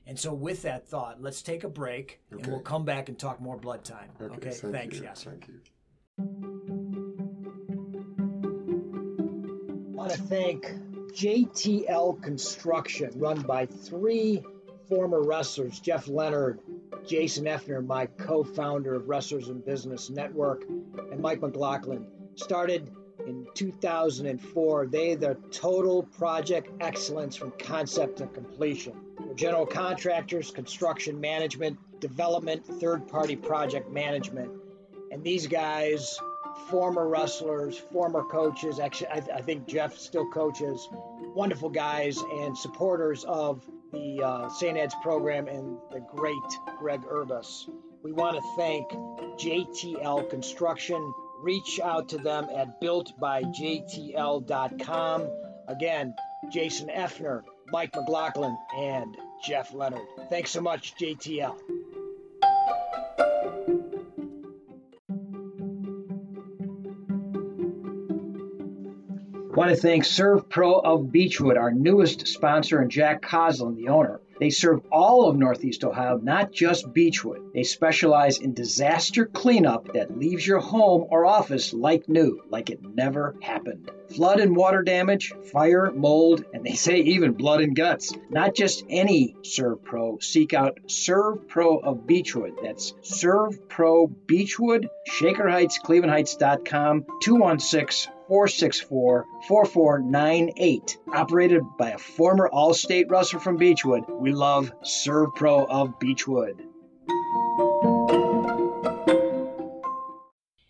And 0.07 0.19
so, 0.19 0.33
with 0.33 0.61
that 0.63 0.87
thought, 0.87 1.21
let's 1.21 1.41
take 1.41 1.63
a 1.63 1.69
break, 1.69 2.21
and 2.29 2.45
we'll 2.45 2.59
come 2.59 2.85
back 2.85 3.09
and 3.09 3.17
talk 3.17 3.41
more 3.41 3.57
blood 3.57 3.83
time. 3.83 4.11
Okay, 4.21 4.51
thank 4.51 4.73
thanks, 4.73 4.97
you, 4.97 5.03
Yasser. 5.03 5.23
thank 5.23 5.47
you 5.47 5.59
I 6.17 6.23
want 9.91 10.11
to 10.11 10.17
thank 10.17 10.65
JTL 11.13 12.21
Construction, 12.21 13.11
run 13.15 13.41
by 13.41 13.65
three 13.65 14.43
former 14.87 15.21
wrestlers 15.21 15.79
Jeff 15.79 16.07
Leonard, 16.07 16.59
Jason 17.07 17.45
Effner, 17.45 17.85
my 17.85 18.05
co 18.05 18.43
founder 18.43 18.93
of 18.93 19.07
Wrestlers 19.07 19.49
and 19.49 19.65
Business 19.65 20.09
Network, 20.09 20.63
and 21.11 21.19
Mike 21.19 21.41
McLaughlin. 21.41 22.07
Started 22.35 22.91
in 23.25 23.47
2004. 23.55 24.87
They 24.87 25.15
the 25.15 25.35
total 25.51 26.03
project 26.03 26.69
excellence 26.79 27.35
from 27.35 27.51
concept 27.57 28.17
to 28.17 28.27
completion. 28.27 28.93
General 29.35 29.65
contractors, 29.65 30.51
construction 30.51 31.19
management, 31.19 31.77
development, 31.99 32.65
third 32.65 33.07
party 33.07 33.35
project 33.35 33.91
management. 33.91 34.51
And 35.11 35.23
these 35.23 35.47
guys 35.47 36.19
former 36.69 37.07
wrestlers, 37.07 37.77
former 37.77 38.23
coaches. 38.23 38.79
Actually, 38.79 39.09
I, 39.09 39.21
I 39.35 39.41
think 39.41 39.67
Jeff 39.67 39.95
still 39.97 40.27
coaches. 40.29 40.87
Wonderful 41.35 41.69
guys 41.69 42.17
and 42.17 42.57
supporters 42.57 43.23
of 43.25 43.63
the 43.91 44.23
uh, 44.23 44.49
St. 44.49 44.75
Ed's 44.77 44.95
program 45.03 45.47
and 45.47 45.77
the 45.91 45.99
great 45.99 46.35
Greg 46.79 47.01
Urbas. 47.01 47.69
We 48.03 48.11
want 48.11 48.37
to 48.37 48.43
thank 48.55 48.89
JTL 49.39 50.27
Construction. 50.29 51.13
Reach 51.41 51.79
out 51.83 52.09
to 52.09 52.17
them 52.17 52.47
at 52.55 52.81
builtbyjtl.com. 52.81 55.29
Again, 55.67 56.13
Jason 56.51 56.89
Effner, 56.89 57.41
Mike 57.71 57.95
McLaughlin, 57.95 58.55
and 58.77 59.17
Jeff 59.43 59.73
Leonard. 59.73 60.07
Thanks 60.29 60.51
so 60.51 60.61
much, 60.61 60.95
JTL. 60.95 61.74
Want 69.55 69.69
to 69.69 69.77
thank 69.77 70.03
SERVPRO 70.03 70.83
of 70.83 71.13
Beechwood, 71.13 71.55
our 71.55 71.71
newest 71.71 72.27
sponsor, 72.27 72.81
and 72.81 72.91
Jack 72.91 73.21
Coslin, 73.21 73.77
the 73.77 73.87
owner. 73.87 74.19
They 74.37 74.49
serve 74.49 74.81
all 74.91 75.29
of 75.29 75.37
Northeast 75.37 75.85
Ohio, 75.85 76.19
not 76.21 76.51
just 76.51 76.91
Beechwood. 76.91 77.53
They 77.53 77.63
specialize 77.63 78.37
in 78.37 78.53
disaster 78.53 79.25
cleanup 79.25 79.93
that 79.93 80.17
leaves 80.17 80.45
your 80.45 80.59
home 80.59 81.05
or 81.09 81.25
office 81.25 81.73
like 81.73 82.09
new, 82.09 82.41
like 82.49 82.69
it 82.69 82.81
never 82.83 83.37
happened. 83.41 83.89
Flood 84.13 84.41
and 84.41 84.57
water 84.57 84.83
damage, 84.83 85.31
fire, 85.53 85.89
mold, 85.89 86.43
and 86.53 86.65
they 86.65 86.73
say 86.73 86.97
even 86.97 87.31
blood 87.31 87.61
and 87.61 87.77
guts. 87.77 88.13
Not 88.29 88.55
just 88.55 88.83
any 88.89 89.37
SERVPRO. 89.41 90.21
Seek 90.21 90.53
out 90.53 90.79
SERVPRO 90.87 91.81
of 91.81 92.05
Beechwood. 92.05 92.55
That's 92.61 92.91
SERVPRO 93.03 94.13
Beechwood, 94.27 94.89
Shaker 95.05 95.47
Heights, 95.47 95.79
ClevelandHeights.com, 95.81 97.05
216 97.21 98.14
464 98.27 99.25
4498. 99.47 100.97
Operated 101.13 101.63
by 101.77 101.91
a 101.91 101.97
former 101.97 102.47
All 102.47 102.73
State 102.73 103.07
wrestler 103.09 103.39
from 103.39 103.57
Beechwood, 103.57 104.03
we 104.09 104.31
love 104.31 104.71
SERVPRO 104.83 105.67
of 105.69 105.99
Beechwood. 105.99 106.63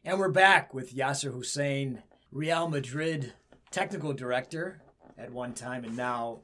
And 0.03 0.19
we're 0.19 0.29
back 0.29 0.73
with 0.73 0.93
Yasser 0.93 1.33
Hussein, 1.33 2.03
Real 2.31 2.67
Madrid 2.67 3.33
technical 3.71 4.13
director 4.13 4.81
at 5.17 5.31
one 5.31 5.53
time, 5.53 5.85
and 5.85 5.95
now 5.95 6.39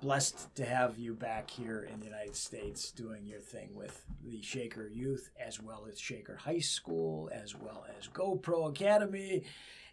blessed 0.00 0.54
to 0.54 0.64
have 0.64 0.98
you 0.98 1.14
back 1.14 1.48
here 1.48 1.88
in 1.90 1.98
the 1.98 2.06
United 2.06 2.36
States 2.36 2.90
doing 2.90 3.24
your 3.24 3.40
thing 3.40 3.74
with 3.74 4.04
the 4.22 4.42
Shaker 4.42 4.88
Youth, 4.88 5.30
as 5.42 5.62
well 5.62 5.86
as 5.90 5.98
Shaker 5.98 6.36
High 6.36 6.58
School, 6.58 7.30
as 7.32 7.54
well 7.54 7.86
as 7.98 8.08
GoPro 8.08 8.68
Academy. 8.68 9.44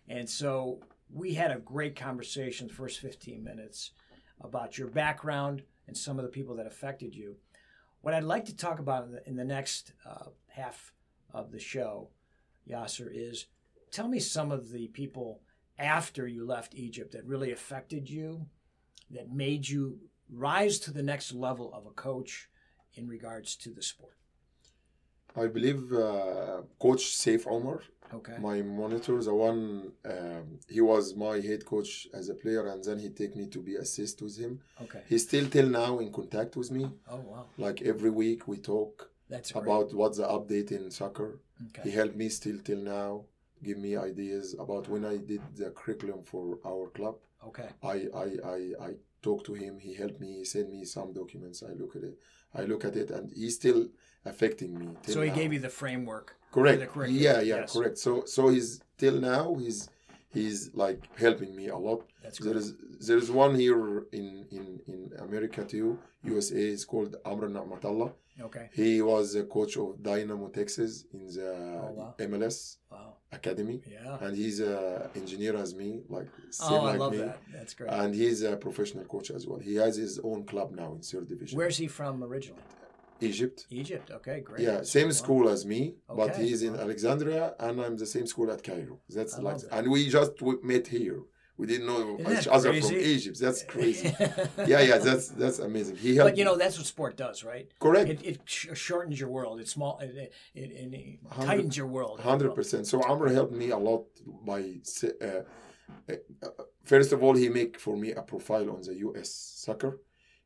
And 0.08 0.30
so 0.30 0.80
we 1.14 1.34
had 1.34 1.52
a 1.52 1.60
great 1.60 1.96
conversation 1.96 2.68
the 2.68 2.74
first 2.74 3.00
15 3.00 3.44
minutes 3.44 3.92
about 4.42 4.78
your 4.78 4.88
background 4.88 5.64
and 5.88 5.96
some 5.96 6.18
of 6.18 6.24
the 6.24 6.32
people 6.32 6.56
that 6.56 6.68
affected 6.68 7.16
you. 7.16 7.36
What 8.02 8.14
I'd 8.14 8.24
like 8.24 8.46
to 8.46 8.56
talk 8.56 8.80
about 8.80 9.06
in 9.06 9.12
the, 9.12 9.28
in 9.28 9.36
the 9.36 9.46
next 9.46 9.94
uh, 10.10 10.30
half 10.48 10.94
of 11.34 11.52
the 11.52 11.60
show, 11.60 12.10
Yasser, 12.70 13.10
is 13.14 13.46
tell 13.92 14.08
me 14.08 14.20
some 14.20 14.52
of 14.52 14.72
the 14.72 14.88
people 14.88 15.42
after 15.78 16.28
you 16.28 16.46
left 16.46 16.76
Egypt 16.76 17.12
that 17.12 17.26
really 17.26 17.52
affected 17.52 18.10
you, 18.10 18.48
that 19.12 19.32
made 19.32 19.68
you 19.68 20.00
rise 20.30 20.80
to 20.80 20.92
the 20.92 21.04
next 21.04 21.34
level 21.34 21.74
of 21.74 21.86
a 21.86 21.92
coach 21.92 22.50
in 22.94 23.08
regards 23.08 23.56
to 23.58 23.72
the 23.72 23.82
sport? 23.82 24.18
I 25.36 25.48
believe 25.48 25.92
uh, 25.94 26.62
Coach 26.80 27.04
Saif 27.22 27.46
Omar, 27.48 27.80
Okay. 28.14 28.36
my 28.40 28.62
monitor, 28.62 29.24
the 29.24 29.34
one, 29.34 29.94
um, 30.06 30.60
he 30.68 30.82
was 30.82 31.16
my 31.16 31.40
head 31.40 31.66
coach 31.66 32.10
as 32.14 32.28
a 32.28 32.34
player, 32.34 32.68
and 32.68 32.84
then 32.84 33.00
he 33.00 33.10
take 33.10 33.38
me 33.38 33.48
to 33.48 33.60
be 33.60 33.76
assist 33.76 34.22
with 34.22 34.38
him. 34.38 34.60
Okay. 34.82 35.02
He's 35.08 35.24
still 35.24 35.48
till 35.48 35.68
now 35.70 36.00
in 36.00 36.12
contact 36.12 36.58
with 36.58 36.72
me. 36.72 36.92
Oh 37.10 37.18
wow, 37.32 37.46
Like 37.58 37.82
every 37.84 38.10
week 38.10 38.48
we 38.50 38.58
talk 38.58 39.10
that's 39.30 39.54
great. 39.54 39.64
about 39.64 39.94
what's 39.94 40.18
the 40.18 40.26
update 40.28 40.72
in 40.74 40.92
soccer. 40.92 41.40
Okay. 41.68 41.84
He 41.90 41.92
helped 41.96 42.18
me 42.18 42.28
still 42.28 42.58
till 42.60 42.80
now, 42.80 43.24
give 43.64 43.78
me 43.78 43.96
ideas 43.96 44.56
about 44.60 44.90
when 44.90 45.06
I 45.06 45.16
did 45.18 45.42
the 45.56 45.70
curriculum 45.70 46.24
for 46.24 46.60
our 46.66 46.88
club. 46.90 47.16
Okay. 47.48 47.70
I 47.82 47.96
I 48.24 48.28
I, 48.56 48.58
I 48.88 48.90
talked 49.22 49.46
to 49.46 49.54
him. 49.54 49.80
He 49.80 49.94
helped 49.94 50.20
me. 50.20 50.40
He 50.40 50.44
sent 50.46 50.70
me 50.70 50.84
some 50.84 51.14
documents. 51.14 51.64
I 51.64 51.72
look 51.82 51.96
at 51.96 52.04
it. 52.04 52.18
I 52.54 52.64
look 52.64 52.84
at 52.84 52.98
it, 52.98 53.10
and 53.12 53.32
he 53.32 53.50
still 53.50 53.88
affecting 54.26 54.78
me. 54.78 54.88
So 55.08 55.22
he 55.22 55.30
now. 55.30 55.36
gave 55.36 55.54
you 55.54 55.60
the 55.60 55.70
framework. 55.70 56.36
correct. 56.52 56.80
the 56.94 57.12
yeah, 57.12 57.40
yeah, 57.42 57.42
yes. 57.62 57.74
correct. 57.74 57.98
So 57.98 58.24
so 58.26 58.50
he's 58.50 58.82
till 58.98 59.20
now 59.20 59.56
he's 59.56 59.90
he's 60.30 60.70
like 60.74 61.00
helping 61.18 61.56
me 61.56 61.68
a 61.70 61.78
lot. 61.78 62.02
That's 62.24 62.40
There 62.40 62.54
great. 62.54 62.62
is 62.64 63.08
there 63.08 63.18
is 63.18 63.30
one 63.32 63.56
here 63.56 64.06
in 64.12 64.46
in 64.52 64.66
in 64.88 65.00
America 65.20 65.64
too. 65.64 66.00
USA 66.24 66.56
is 66.78 66.86
called 66.86 67.16
Amr 67.26 67.48
Na'matallah. 67.50 68.12
Okay. 68.48 68.70
He 68.74 69.02
was 69.02 69.36
a 69.36 69.44
coach 69.44 69.76
of 69.78 70.02
Dynamo 70.02 70.48
Texas 70.50 71.06
in 71.14 71.24
the 71.28 71.50
Oh, 71.84 71.92
wow. 72.00 72.16
MLS 72.30 72.78
Wow. 72.92 73.16
academy, 73.32 73.82
Yeah. 73.96 74.18
and 74.24 74.36
he's 74.36 74.58
a 74.62 75.10
engineer 75.16 75.56
as 75.58 75.76
me, 75.76 75.90
like 76.10 76.28
oh, 76.40 76.52
same 76.52 76.74
Oh, 76.82 76.86
I 76.94 76.96
love 76.96 77.12
me. 77.12 77.18
that. 77.20 77.38
That's 77.56 77.74
great. 77.74 77.92
And 77.92 78.16
he's 78.16 78.42
a 78.52 78.56
professional 78.56 79.06
coach 79.06 79.30
as 79.32 79.46
well. 79.48 79.60
He 79.60 79.76
has 79.76 79.94
his 80.06 80.14
own 80.30 80.40
club 80.52 80.70
now 80.82 80.90
in 80.96 81.02
third 81.02 81.28
division. 81.28 81.58
Where's 81.58 81.78
he 81.78 81.88
from 81.88 82.24
originally? 82.24 82.64
Egypt? 83.22 83.66
Egypt. 83.70 84.12
Okay, 84.18 84.40
great. 84.42 84.62
Yeah, 84.68 84.82
same 84.82 85.08
Wow. 85.08 85.22
school 85.22 85.50
as 85.50 85.66
me, 85.66 85.96
but 86.20 86.36
he's 86.36 86.62
in 86.64 86.76
Alexandria, 86.76 87.56
and 87.60 87.80
I'm 87.82 87.96
the 87.98 88.06
same 88.16 88.28
school 88.28 88.52
at 88.52 88.62
Cairo. 88.64 89.00
That's 89.10 89.36
I 89.38 89.42
like, 89.42 89.58
that. 89.60 89.72
and 89.78 89.92
we 89.92 90.10
just 90.10 90.34
w- 90.38 90.60
met 90.64 90.88
here. 90.88 91.20
We 91.58 91.68
didn't 91.68 91.86
know 91.86 92.18
Isn't 92.18 92.38
each 92.40 92.48
other 92.48 92.74
from? 92.82 92.96
Egypt. 93.16 93.38
That's 93.40 93.62
crazy. 93.64 94.08
yeah, 94.72 94.82
yeah, 94.90 94.98
that's 94.98 95.28
that's 95.42 95.60
amazing. 95.60 95.98
He 95.98 96.16
helped. 96.16 96.32
But 96.32 96.38
you 96.40 96.46
know 96.48 96.56
that's 96.58 96.78
what 96.80 96.88
sport 96.88 97.14
does, 97.18 97.44
right? 97.44 97.68
correct. 97.86 98.10
It, 98.10 98.20
it 98.32 98.38
sh- 98.46 98.70
shortens 98.74 99.20
your 99.20 99.30
world. 99.30 99.60
It's 99.62 99.74
small. 99.78 100.00
It, 100.00 100.34
it, 100.56 100.70
it, 100.72 101.20
tightens 101.50 101.78
your 101.78 101.88
world. 101.98 102.20
Hundred 102.22 102.56
percent. 102.56 102.88
So 102.88 103.04
Amr 103.04 103.28
helped 103.40 103.54
me 103.54 103.70
a 103.70 103.78
lot 103.78 104.06
by 104.52 104.60
uh, 105.04 105.28
uh, 106.10 106.14
uh, 106.42 106.48
first 106.84 107.12
of 107.12 107.22
all 107.24 107.36
he 107.36 107.48
make 107.50 107.78
for 107.80 107.96
me 107.96 108.10
a 108.14 108.24
profile 108.24 108.68
on 108.72 108.82
the 108.82 108.96
U.S. 109.08 109.30
soccer. 109.66 110.00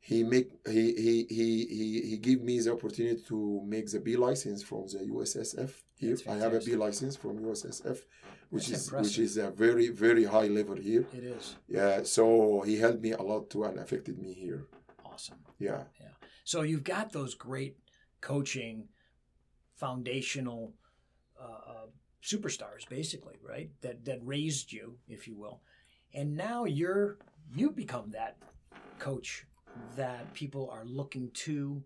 He 0.05 0.23
make 0.23 0.51
he 0.67 0.93
he 1.03 1.25
he 1.37 1.65
he 1.77 2.01
he 2.09 2.17
give 2.17 2.41
me 2.43 2.59
the 2.59 2.73
opportunity 2.73 3.19
to 3.23 3.61
make 3.65 3.89
the 3.89 3.99
B 3.99 4.15
license 4.15 4.61
from 4.61 4.85
the 4.85 4.99
USSF. 4.99 5.71
Here 5.95 6.15
I 6.29 6.35
have 6.35 6.53
a 6.53 6.59
B 6.59 6.75
license 6.75 7.15
from 7.15 7.39
USSF, 7.39 7.97
which 8.51 8.67
That's 8.67 8.85
is 8.85 8.91
which 8.91 9.17
is 9.17 9.37
a 9.37 9.49
very 9.49 9.87
very 9.89 10.25
high 10.25 10.45
level 10.59 10.75
here. 10.75 11.07
It 11.11 11.23
is 11.23 11.55
Yeah. 11.67 12.03
So 12.03 12.61
he 12.61 12.77
helped 12.77 13.01
me 13.01 13.13
a 13.13 13.21
lot 13.31 13.49
too 13.49 13.63
and 13.63 13.79
affected 13.79 14.19
me 14.19 14.31
here. 14.33 14.67
awesome. 15.03 15.39
Yeah. 15.57 15.85
Yeah. 15.99 16.13
So 16.43 16.61
you've 16.61 16.83
got 16.83 17.11
those 17.11 17.33
great 17.33 17.75
coaching, 18.21 18.89
foundational 19.73 20.73
uh, 21.41 21.61
uh, 21.73 21.87
superstars, 22.21 22.87
basically, 22.87 23.37
right? 23.41 23.71
That 23.81 24.05
that 24.05 24.19
raised 24.21 24.71
you, 24.71 24.99
if 25.07 25.27
you 25.27 25.35
will, 25.35 25.61
and 26.13 26.37
now 26.37 26.65
you're 26.65 27.17
you 27.55 27.71
become 27.71 28.11
that 28.11 28.37
coach 28.99 29.47
that 29.95 30.33
people 30.33 30.69
are 30.71 30.85
looking 30.85 31.31
to, 31.31 31.83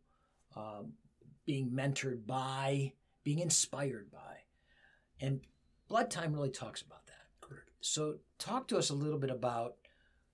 um, 0.56 0.94
being 1.46 1.70
mentored 1.72 2.26
by, 2.26 2.94
being 3.24 3.40
inspired 3.40 4.12
by, 4.12 4.38
and 5.20 5.42
Blood 5.88 6.10
Time 6.12 6.34
really 6.34 6.50
talks 6.52 6.82
about 6.82 7.06
that. 7.08 7.26
Correct. 7.42 7.70
So 7.82 8.16
talk 8.38 8.68
to 8.70 8.78
us 8.78 8.90
a 8.90 8.96
little 8.96 9.18
bit 9.18 9.32
about 9.32 9.76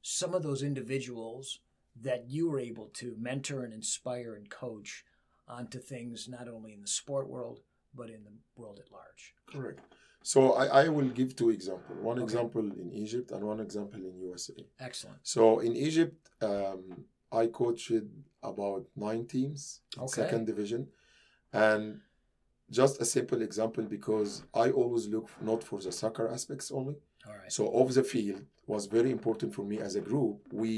some 0.02 0.34
of 0.34 0.44
those 0.44 0.62
individuals 0.62 1.60
that 2.02 2.26
you 2.30 2.50
were 2.50 2.60
able 2.60 2.88
to 2.88 3.16
mentor 3.18 3.64
and 3.64 3.74
inspire 3.74 4.36
and 4.36 4.50
coach 4.50 5.06
onto 5.48 5.80
things 5.80 6.28
not 6.28 6.48
only 6.48 6.74
in 6.74 6.82
the 6.82 6.88
sport 6.88 7.30
world 7.30 7.62
but 7.94 8.10
in 8.10 8.24
the 8.26 8.32
world 8.62 8.80
at 8.84 8.92
large. 8.92 9.34
Correct. 9.48 9.80
So 10.22 10.54
I, 10.54 10.84
I 10.84 10.90
will 10.90 11.08
give 11.08 11.36
two 11.36 11.50
examples. 11.52 11.98
One 12.02 12.18
Okay. 12.18 12.24
example 12.26 12.62
in 12.62 12.92
Egypt 12.92 13.32
and 13.32 13.44
one 13.46 13.60
example 13.62 14.00
in 14.02 14.20
USA. 14.20 14.54
Excellent. 14.80 15.20
So 15.24 15.60
in 15.60 15.76
Egypt, 15.76 16.30
um, 16.42 17.06
I 17.42 17.48
coached 17.48 17.92
about 18.52 18.84
nine 18.96 19.24
teams, 19.36 19.82
Okay. 19.98 20.22
second 20.22 20.46
division, 20.52 20.82
and 21.54 21.84
just 22.80 23.02
a 23.02 23.06
simple 23.06 23.42
example 23.42 23.84
because 23.98 24.32
I 24.54 24.68
always 24.72 25.06
look 25.08 25.28
not 25.50 25.64
for 25.64 25.80
the 25.86 25.92
soccer 25.92 26.28
aspects 26.38 26.72
only. 26.72 26.96
All 27.28 27.34
right. 27.42 27.52
So 27.52 27.62
off 27.80 27.90
the 27.94 28.04
field 28.04 28.42
was 28.68 28.84
very 28.98 29.12
important 29.18 29.50
for 29.58 29.64
me 29.72 29.78
as 29.88 29.94
a 29.96 30.02
group. 30.10 30.36
We 30.52 30.74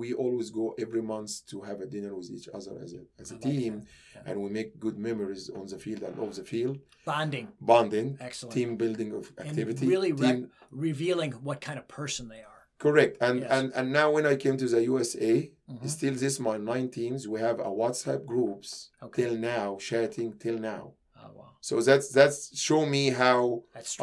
we 0.00 0.06
always 0.24 0.48
go 0.50 0.74
every 0.84 1.02
month 1.14 1.32
to 1.50 1.56
have 1.68 1.78
a 1.80 1.86
dinner 1.94 2.12
with 2.18 2.30
each 2.36 2.48
other 2.58 2.74
as 2.84 2.90
a 2.94 3.02
as 3.22 3.28
a 3.32 3.36
I 3.36 3.38
team. 3.48 3.74
Yeah. 4.14 4.22
and 4.28 4.36
we 4.44 4.48
make 4.58 4.68
good 4.86 4.98
memories 5.08 5.44
on 5.58 5.66
the 5.72 5.78
field 5.84 6.02
and 6.08 6.14
off 6.22 6.34
the 6.40 6.44
field. 6.54 6.76
Bonding. 7.04 7.48
Bonding, 7.60 8.08
Excellent. 8.28 8.54
team 8.56 8.70
building 8.76 9.10
of 9.18 9.24
and 9.38 9.48
activity. 9.48 9.86
really 9.94 10.12
re- 10.12 10.46
revealing 10.70 11.32
what 11.48 11.58
kind 11.60 11.78
of 11.80 11.86
person 12.00 12.24
they 12.28 12.42
are. 12.50 12.53
Correct. 12.86 13.14
And 13.26 13.36
Yes. 13.40 13.50
and 13.56 13.66
and 13.78 13.86
now 14.00 14.08
when 14.16 14.26
I 14.32 14.34
came 14.44 14.56
to 14.62 14.68
the 14.74 14.80
USA, 14.92 15.32
Mhm. 15.70 15.88
still 15.96 16.14
this 16.24 16.36
my 16.48 16.56
nine 16.72 16.88
teams. 16.98 17.20
We 17.34 17.38
have 17.48 17.58
a 17.70 17.70
WhatsApp 17.82 18.20
groups 18.32 18.68
Okay. 19.06 19.22
till 19.22 19.34
now, 19.54 19.66
chatting 19.90 20.30
till 20.44 20.58
now. 20.72 20.84
Oh 21.22 21.30
wow. 21.38 21.50
So 21.68 21.74
that's 21.88 22.08
that's 22.18 22.38
show 22.68 22.82
me 22.96 23.02
how 23.24 23.40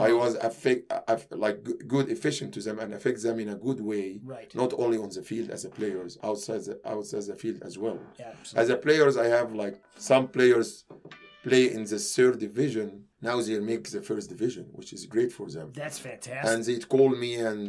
I 0.09 0.11
was 0.23 0.33
affect, 0.49 0.81
like 1.45 1.57
good 1.95 2.07
efficient 2.15 2.49
to 2.55 2.61
them 2.67 2.77
and 2.83 2.89
affect 2.99 3.19
them 3.27 3.37
in 3.43 3.49
a 3.55 3.59
good 3.67 3.79
way. 3.91 4.07
right. 4.37 4.51
Not 4.63 4.71
only 4.83 4.97
on 5.05 5.09
the 5.17 5.23
field 5.29 5.47
as 5.55 5.61
a 5.69 5.71
players, 5.79 6.11
outside 6.29 6.61
the 6.69 6.75
outside 6.93 7.23
the 7.31 7.37
field 7.43 7.59
as 7.69 7.75
well. 7.83 7.99
Yeah, 8.21 8.33
As 8.61 8.67
a 8.75 8.77
players, 8.87 9.13
I 9.25 9.27
have 9.37 9.49
like 9.63 9.75
some 10.11 10.25
players 10.37 10.67
play 11.47 11.63
in 11.77 11.83
the 11.91 11.99
third 12.15 12.35
division. 12.47 12.87
Now 13.29 13.35
they 13.47 13.59
make 13.73 13.85
the 13.95 14.01
first 14.09 14.27
division, 14.35 14.65
which 14.79 14.91
is 14.97 15.01
great 15.15 15.31
for 15.39 15.47
them. 15.55 15.67
That's 15.83 15.99
fantastic. 16.09 16.49
And 16.51 16.59
they 16.67 16.77
call 16.95 17.09
me 17.25 17.31
and 17.49 17.61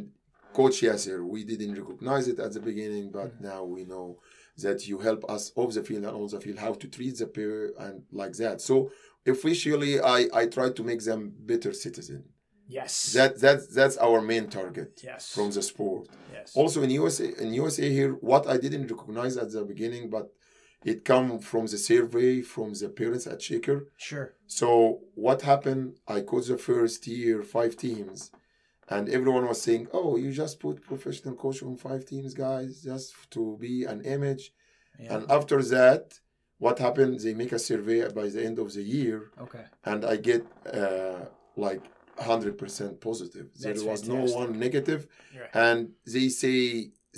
Coach 0.53 0.81
Yasser, 0.83 1.25
we 1.27 1.45
didn't 1.45 1.75
recognize 1.81 2.29
it 2.29 2.39
at 2.39 2.53
the 2.53 2.61
beginning, 2.61 3.11
but 3.11 3.29
Mm-hmm. 3.35 3.45
now 3.45 3.65
we 3.65 3.85
know 3.85 4.19
that 4.65 4.87
you 4.89 4.99
help 4.99 5.25
us 5.31 5.53
off 5.57 5.73
the 5.75 5.83
field 5.83 6.05
and 6.05 6.15
on 6.15 6.27
the 6.29 6.41
field 6.41 6.59
how 6.59 6.75
to 6.75 6.87
treat 6.89 7.17
the 7.19 7.27
player 7.27 7.71
and 7.79 8.03
like 8.13 8.35
that. 8.43 8.61
So 8.61 8.91
officially, 9.27 10.01
I 10.01 10.19
I 10.41 10.47
try 10.47 10.69
to 10.71 10.83
make 10.91 11.03
them 11.05 11.21
better 11.53 11.73
citizen. 11.73 12.25
yes. 12.69 12.93
That 13.17 13.33
that 13.45 13.59
that's 13.79 13.97
our 14.07 14.21
main 14.33 14.47
target 14.59 14.91
yes. 15.11 15.23
from 15.35 15.49
the 15.57 15.63
sport. 15.63 16.09
yes. 16.37 16.49
Also 16.61 16.79
in 16.83 16.91
USA, 16.91 17.27
in 17.45 17.49
USA 17.55 17.89
here, 17.99 18.13
what 18.31 18.45
I 18.55 18.57
didn't 18.65 18.91
recognize 18.95 19.35
at 19.37 19.51
the 19.53 19.65
beginning, 19.75 20.05
but 20.17 20.27
It 20.93 21.05
come 21.13 21.29
from 21.51 21.65
the 21.73 21.79
survey 21.91 22.33
from 22.55 22.69
the 22.81 22.89
parents 23.01 23.27
at 23.33 23.41
Shaker. 23.47 23.79
Sure. 24.09 24.29
So 24.59 24.69
what 25.27 25.39
happened? 25.53 25.85
I 26.17 26.19
coached 26.31 26.49
the 26.55 26.59
first 26.71 27.01
year 27.07 27.39
five 27.57 27.73
teams, 27.85 28.19
and 28.95 29.05
everyone 29.19 29.45
was 29.53 29.61
saying, 29.67 29.85
"Oh, 29.99 30.11
you 30.23 30.31
just 30.45 30.55
put 30.65 30.75
professional 30.93 31.35
coach 31.45 31.59
on 31.69 31.75
five 31.87 32.03
teams, 32.11 32.33
guys, 32.47 32.71
just 32.91 33.09
to 33.35 33.43
be 33.67 33.75
an 33.93 34.01
image." 34.17 34.45
Yeah. 34.99 35.15
And 35.15 35.23
after 35.39 35.59
that, 35.77 36.05
what 36.65 36.77
happened? 36.87 37.13
They 37.25 37.35
make 37.43 37.53
a 37.53 37.63
survey 37.71 37.99
by 38.21 38.27
the 38.35 38.43
end 38.49 38.59
of 38.65 38.69
the 38.77 38.83
year, 38.99 39.19
okay. 39.45 39.65
and 39.91 40.01
I 40.05 40.17
get 40.31 40.43
uh, 40.81 41.21
like 41.67 41.83
hundred 42.33 42.55
percent 42.63 42.93
positive. 43.09 43.47
There 43.63 43.73
was 43.73 43.83
fantastic. 44.03 44.09
no 44.19 44.23
one 44.43 44.51
negative, 44.67 45.01
Right. 45.39 45.51
and 45.67 45.79
they 46.15 46.29
say 46.43 46.59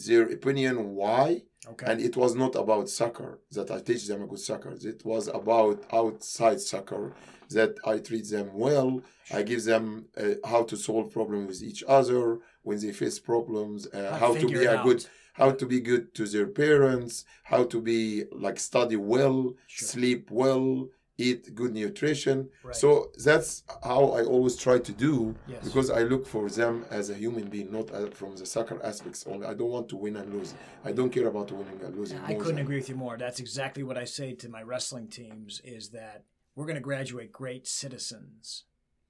their 0.07 0.25
opinion 0.39 0.75
why 1.01 1.27
Okay. 1.73 1.87
and 1.91 1.99
it 2.09 2.15
was 2.23 2.33
not 2.43 2.53
about 2.65 2.87
soccer 3.01 3.31
that 3.57 3.69
I 3.77 3.79
teach 3.89 4.03
them 4.11 4.21
a 4.23 4.27
good 4.33 4.45
soccer. 4.51 4.73
It 4.95 5.01
was 5.13 5.25
about 5.41 5.77
outside 6.01 6.61
soccer 6.73 7.05
that 7.51 7.77
I 7.85 7.99
treat 7.99 8.29
them 8.31 8.51
well. 8.55 9.03
I 9.33 9.43
give 9.43 9.65
them 9.65 10.07
uh, 10.17 10.35
how 10.45 10.65
to 10.65 10.77
solve 10.77 11.13
problems 11.13 11.49
with 11.49 11.63
each 11.63 11.83
other 11.89 12.39
when 12.63 12.79
they 12.81 12.93
face 12.93 13.19
problems, 13.19 13.87
uh, 13.93 14.17
How 14.19 14.35
to 14.35 14.47
be 14.47 14.65
a 14.65 14.83
good, 14.83 15.07
how 15.35 15.51
to 15.51 15.67
be 15.67 15.81
good 15.81 16.15
to 16.15 16.27
their 16.27 16.47
parents, 16.47 17.25
how 17.45 17.65
to 17.65 17.81
be 17.81 18.25
like 18.33 18.59
study 18.59 18.97
well, 18.97 19.55
Sure. 19.67 19.89
sleep 19.89 20.31
well, 20.31 20.89
eat 21.17 21.55
good 21.55 21.73
nutrition. 21.73 22.49
Right. 22.65 22.75
So 22.75 23.11
that's 23.25 23.63
how 23.85 24.07
I 24.19 24.25
always 24.25 24.57
try 24.57 24.79
to 24.81 24.93
do 24.93 25.35
Yes. 25.47 25.65
because 25.65 25.89
I 25.89 26.03
look 26.03 26.27
for 26.27 26.49
them 26.51 26.85
as 26.91 27.09
a 27.09 27.15
human 27.15 27.49
being, 27.49 27.71
not 27.71 27.91
uh, 27.95 28.11
from 28.11 28.35
the 28.37 28.45
soccer 28.47 28.79
aspects 28.83 29.25
only. 29.27 29.47
I 29.47 29.55
don't 29.55 29.71
want 29.71 29.89
to 29.91 29.97
win 29.97 30.17
and 30.17 30.33
lose. 30.35 30.55
I 30.85 30.91
don't 30.93 31.11
care 31.11 31.29
about 31.29 31.53
winning 31.53 31.81
and 31.85 31.97
losing. 31.97 32.19
I 32.19 32.35
couldn't 32.35 32.57
than- 32.57 32.65
agree 32.65 32.77
with 32.77 32.89
you 32.89 32.97
more. 32.97 33.17
That's 33.17 33.39
exactly 33.41 33.83
what 33.85 33.97
I 33.97 34.05
say 34.07 34.33
to 34.35 34.49
my 34.49 34.63
wrestling 34.63 35.07
teams 35.09 35.61
is 35.65 35.91
that 35.91 36.25
we're 36.55 36.67
going 36.67 36.77
to 36.77 36.81
graduate 36.81 37.33
great 37.33 37.67
citizens. 37.67 38.65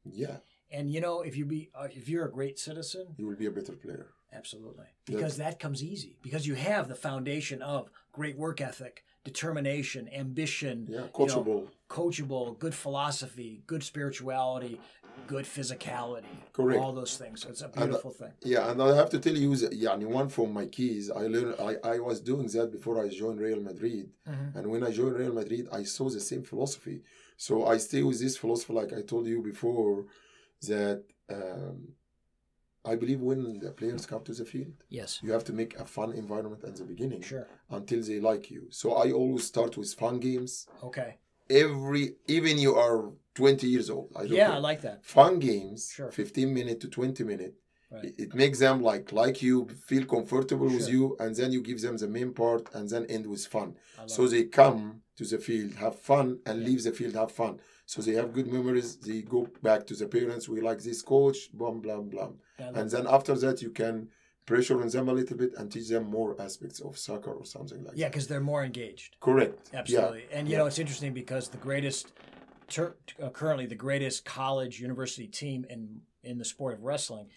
Yeah, 0.04 0.36
And 0.70 0.90
you 0.90 1.00
know, 1.00 1.22
if 1.22 1.36
you 1.36 1.44
be 1.46 1.70
uh, 1.74 1.88
if 1.90 2.08
you're 2.08 2.26
a 2.26 2.30
great 2.32 2.58
citizen, 2.58 3.06
you 3.16 3.26
will 3.26 3.36
be 3.36 3.46
a 3.46 3.50
better 3.50 3.72
player. 3.72 4.06
absolutely. 4.32 4.84
Yeah. 5.08 5.16
Because 5.16 5.36
that 5.38 5.58
comes 5.58 5.82
easy 5.82 6.16
because 6.22 6.46
you 6.46 6.54
have 6.56 6.88
the 6.88 6.94
foundation 7.08 7.62
of 7.62 7.88
great 8.12 8.36
work 8.36 8.60
ethic, 8.60 9.04
determination, 9.24 10.08
ambition, 10.12 10.76
Yeah, 10.88 10.94
you 10.96 11.00
know, 11.04 11.08
coachable. 11.18 11.62
coachable, 11.88 12.58
good 12.58 12.74
philosophy, 12.74 13.62
good 13.66 13.82
spirituality, 13.82 14.78
good 15.26 15.46
physicality. 15.46 16.36
Correct. 16.52 16.78
All 16.82 16.92
those 16.92 17.16
things. 17.16 17.36
So 17.42 17.48
it's 17.48 17.62
a 17.62 17.66
And, 17.66 17.74
beautiful 17.74 18.10
thing. 18.10 18.32
Yeah, 18.42 18.70
and 18.70 18.82
I 18.82 18.94
have 19.00 19.08
to 19.14 19.18
tell 19.18 19.36
you, 19.36 19.54
yeah, 19.72 19.94
one 20.20 20.28
from 20.28 20.52
my 20.52 20.66
keys, 20.66 21.10
I 21.10 21.24
learned. 21.34 21.54
I, 21.70 21.72
I 21.94 21.98
was 21.98 22.20
doing 22.20 22.46
that 22.48 22.68
before 22.76 22.96
I 23.02 23.08
joined 23.08 23.40
Real 23.40 23.60
Madrid, 23.70 24.06
Mhm. 24.28 24.54
and 24.56 24.64
when 24.72 24.82
I 24.88 24.90
joined 24.90 25.16
Real 25.22 25.32
Madrid, 25.40 25.64
I 25.72 25.82
saw 25.84 26.06
the 26.10 26.20
same 26.30 26.42
philosophy. 26.42 26.98
So 27.36 27.66
I 27.66 27.76
stay 27.78 28.02
with 28.02 28.20
this 28.20 28.36
philosophy, 28.36 28.72
like 28.72 28.92
I 28.92 29.02
told 29.02 29.26
you 29.26 29.42
before, 29.42 30.06
that 30.62 31.04
um, 31.30 31.88
I 32.84 32.96
believe 32.96 33.20
when 33.20 33.58
the 33.60 33.70
players 33.70 34.06
come 34.06 34.22
to 34.24 34.32
the 34.34 34.44
field, 34.44 34.74
Yes. 34.88 35.20
you 35.22 35.32
have 35.32 35.44
to 35.44 35.52
make 35.52 35.78
a 35.78 35.84
fun 35.86 36.12
environment 36.12 36.62
at 36.64 36.76
the 36.76 36.84
beginning 36.84 37.22
Sure. 37.22 37.48
until 37.70 38.02
they 38.02 38.20
like 38.20 38.50
you. 38.50 38.66
So 38.70 38.92
I 38.94 39.10
always 39.12 39.44
start 39.44 39.76
with 39.76 39.92
fun 39.94 40.20
games. 40.20 40.66
Okay. 40.82 41.18
Every 41.50 42.16
even 42.26 42.58
you 42.58 42.74
are 42.74 43.12
20 43.34 43.66
years 43.66 43.90
old. 43.90 44.10
I 44.16 44.22
don't 44.26 44.36
Yeah, 44.36 44.46
care. 44.48 44.56
I 44.56 44.58
like 44.58 44.80
that. 44.82 45.04
fun 45.04 45.38
games, 45.38 45.90
Sure. 45.92 46.10
15 46.10 46.52
minute 46.54 46.80
to 46.80 46.88
20 46.88 47.24
minute. 47.24 47.54
Right. 47.90 48.04
It, 48.06 48.14
it 48.18 48.34
makes 48.34 48.58
them 48.58 48.82
like 48.82 49.12
like 49.12 49.42
you, 49.42 49.66
feel 49.86 50.04
comfortable 50.04 50.66
with 50.66 50.88
you, 50.88 51.16
and 51.20 51.34
then 51.36 51.52
you 51.52 51.60
give 51.62 51.80
them 51.80 51.96
the 51.96 52.08
main 52.08 52.32
part, 52.32 52.68
and 52.74 52.88
then 52.88 53.04
end 53.06 53.26
with 53.26 53.46
fun. 53.46 53.76
So 54.06 54.26
they 54.26 54.44
come 54.44 55.02
to 55.16 55.24
the 55.24 55.38
field, 55.38 55.74
have 55.74 55.98
fun, 55.98 56.38
and 56.46 56.64
leave 56.64 56.82
the 56.82 56.92
field, 56.92 57.14
have 57.14 57.30
fun. 57.32 57.60
So 57.86 58.02
they 58.02 58.12
have 58.14 58.32
good 58.32 58.46
memories. 58.52 58.96
They 58.96 59.22
go 59.22 59.48
back 59.62 59.86
to 59.88 59.94
the 59.94 60.06
parents. 60.06 60.48
We 60.48 60.60
like 60.60 60.82
this 60.82 61.02
coach, 61.02 61.52
blah 61.52 61.70
blah 61.72 62.00
blah. 62.00 62.30
And 62.58 62.90
then 62.90 63.06
after 63.06 63.34
that, 63.36 63.62
you 63.62 63.70
can 63.70 64.08
pressure 64.46 64.80
on 64.82 64.88
them 64.88 65.08
a 65.08 65.12
little 65.12 65.36
bit 65.36 65.52
and 65.56 65.70
teach 65.72 65.88
them 65.88 66.04
more 66.10 66.36
aspects 66.40 66.80
of 66.80 66.98
soccer 66.98 67.32
or 67.32 67.44
something 67.46 67.82
like 67.84 67.94
Yeah, 67.96 68.06
that. 68.06 68.12
because 68.12 68.26
they're 68.28 68.40
more 68.40 68.62
engaged. 68.64 69.16
Correct. 69.20 69.70
Absolutely. 69.72 70.24
Yeah. 70.30 70.38
And 70.38 70.48
you 70.48 70.52
yeah. 70.52 70.58
know, 70.58 70.66
it's 70.66 70.78
interesting 70.78 71.14
because 71.14 71.48
the 71.48 71.56
greatest, 71.56 72.12
tur- 72.68 72.96
uh, 73.22 73.30
currently 73.30 73.64
the 73.66 73.74
greatest 73.74 74.24
college 74.24 74.80
university 74.80 75.26
team 75.26 75.64
in 75.70 76.00
in 76.22 76.38
the 76.38 76.44
sport 76.44 76.72
of 76.74 76.82
wrestling 76.82 77.28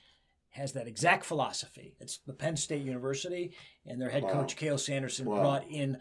has 0.51 0.71
that 0.73 0.87
exact 0.87 1.25
philosophy. 1.25 1.93
It's 1.99 2.17
the 2.25 2.33
Penn 2.33 2.55
State 2.57 2.81
University, 2.83 3.51
and 3.85 4.01
their 4.01 4.09
head 4.09 4.23
Wow. 4.23 4.31
coach 4.31 4.55
Cael 4.55 4.79
Sanderson 4.79 5.25
Wow. 5.27 5.41
brought 5.41 5.69
in 5.69 5.99